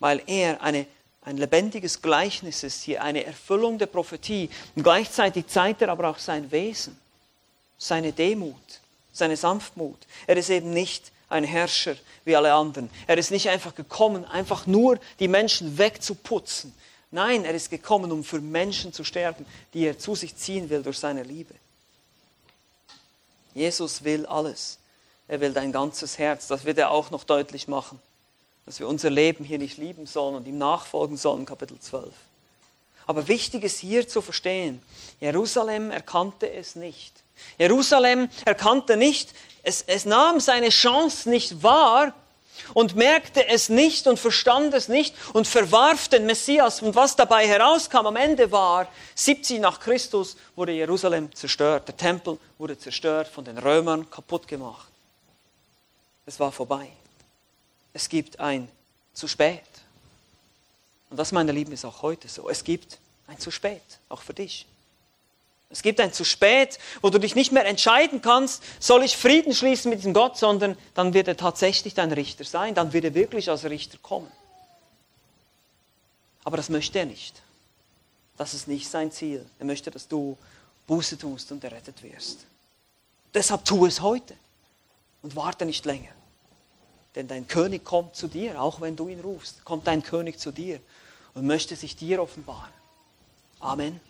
[0.00, 0.86] Weil er eine,
[1.22, 4.50] ein lebendiges Gleichnis ist, hier eine Erfüllung der Prophetie.
[4.74, 6.98] Und gleichzeitig zeigt er aber auch sein Wesen,
[7.78, 8.80] seine Demut,
[9.12, 9.98] seine Sanftmut.
[10.26, 11.94] Er ist eben nicht ein Herrscher
[12.24, 12.90] wie alle anderen.
[13.06, 16.74] Er ist nicht einfach gekommen, einfach nur die Menschen wegzuputzen.
[17.12, 20.82] Nein, er ist gekommen, um für Menschen zu sterben, die er zu sich ziehen will
[20.82, 21.54] durch seine Liebe.
[23.54, 24.79] Jesus will alles.
[25.30, 26.48] Er will dein ganzes Herz.
[26.48, 28.00] Das wird er auch noch deutlich machen.
[28.66, 32.12] Dass wir unser Leben hier nicht lieben sollen und ihm nachfolgen sollen, Kapitel 12.
[33.06, 34.82] Aber wichtig ist hier zu verstehen,
[35.20, 37.12] Jerusalem erkannte es nicht.
[37.58, 42.12] Jerusalem erkannte nicht, es, es nahm seine Chance nicht wahr
[42.74, 46.82] und merkte es nicht und verstand es nicht und verwarf den Messias.
[46.82, 51.86] Und was dabei herauskam am Ende war, 70 nach Christus wurde Jerusalem zerstört.
[51.86, 54.89] Der Tempel wurde zerstört, von den Römern kaputt gemacht
[56.30, 56.88] es war vorbei.
[57.92, 58.68] Es gibt ein
[59.14, 59.64] zu spät.
[61.10, 62.48] Und das, meine Lieben, ist auch heute so.
[62.48, 64.64] Es gibt ein zu spät, auch für dich.
[65.70, 69.52] Es gibt ein zu spät, wo du dich nicht mehr entscheiden kannst, soll ich Frieden
[69.52, 73.14] schließen mit diesem Gott, sondern dann wird er tatsächlich dein Richter sein, dann wird er
[73.14, 74.30] wirklich als Richter kommen.
[76.44, 77.42] Aber das möchte er nicht.
[78.36, 79.44] Das ist nicht sein Ziel.
[79.58, 80.38] Er möchte, dass du
[80.86, 82.46] Buße tust und errettet wirst.
[83.34, 84.34] Deshalb tu es heute
[85.22, 86.19] und warte nicht länger.
[87.14, 90.52] Denn dein König kommt zu dir, auch wenn du ihn rufst, kommt dein König zu
[90.52, 90.80] dir
[91.34, 92.72] und möchte sich dir offenbaren.
[93.58, 94.00] Amen.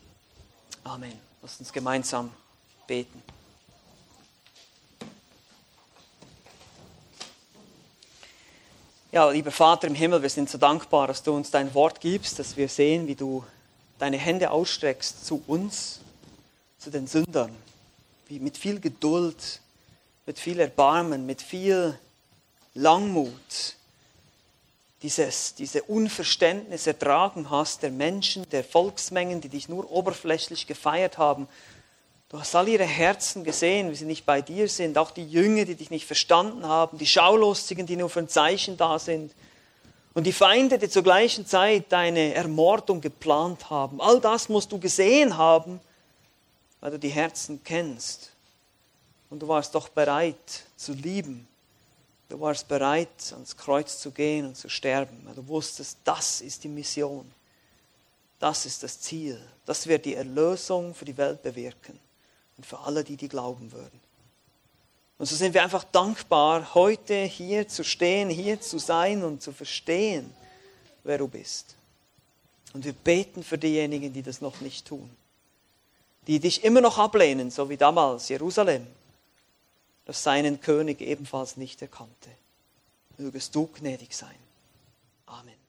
[0.85, 1.19] Amen.
[1.43, 2.31] Lass uns gemeinsam
[2.87, 3.23] beten.
[9.13, 12.39] Ja, lieber Vater im Himmel, wir sind so dankbar, dass du uns dein Wort gibst,
[12.39, 13.45] dass wir sehen, wie du
[13.99, 15.99] deine Hände ausstreckst zu uns,
[16.79, 17.55] zu den Sündern,
[18.29, 19.61] wie mit viel Geduld,
[20.27, 21.99] mit viel Erbarmen, mit viel
[22.75, 23.77] Langmut,
[25.03, 31.49] dieses, diese Unverständnis ertragen hast der Menschen, der Volksmengen, die dich nur oberflächlich gefeiert haben.
[32.29, 35.64] Du hast all ihre Herzen gesehen, wie sie nicht bei dir sind, auch die Jünger,
[35.64, 39.33] die dich nicht verstanden haben, die Schaulustigen, die nur für ein Zeichen da sind
[40.14, 44.01] und die Feinde, die zur gleichen Zeit deine Ermordung geplant haben.
[44.01, 45.81] All das musst du gesehen haben,
[46.81, 48.31] weil du die Herzen kennst.
[49.29, 51.49] Und du warst doch bereit zu lieben
[52.31, 56.62] Du warst bereit, ans Kreuz zu gehen und zu sterben, weil du wusstest, das ist
[56.62, 57.28] die Mission.
[58.39, 59.39] Das ist das Ziel.
[59.66, 61.99] Das wird die Erlösung für die Welt bewirken
[62.57, 64.01] und für alle, die die glauben würden.
[65.18, 69.51] Und so sind wir einfach dankbar, heute hier zu stehen, hier zu sein und zu
[69.51, 70.33] verstehen,
[71.03, 71.74] wer du bist.
[72.72, 75.11] Und wir beten für diejenigen, die das noch nicht tun,
[76.28, 78.87] die dich immer noch ablehnen, so wie damals Jerusalem
[80.05, 82.31] das seinen König ebenfalls nicht erkannte.
[83.19, 84.35] Mögest du gnädig sein.
[85.27, 85.60] Amen.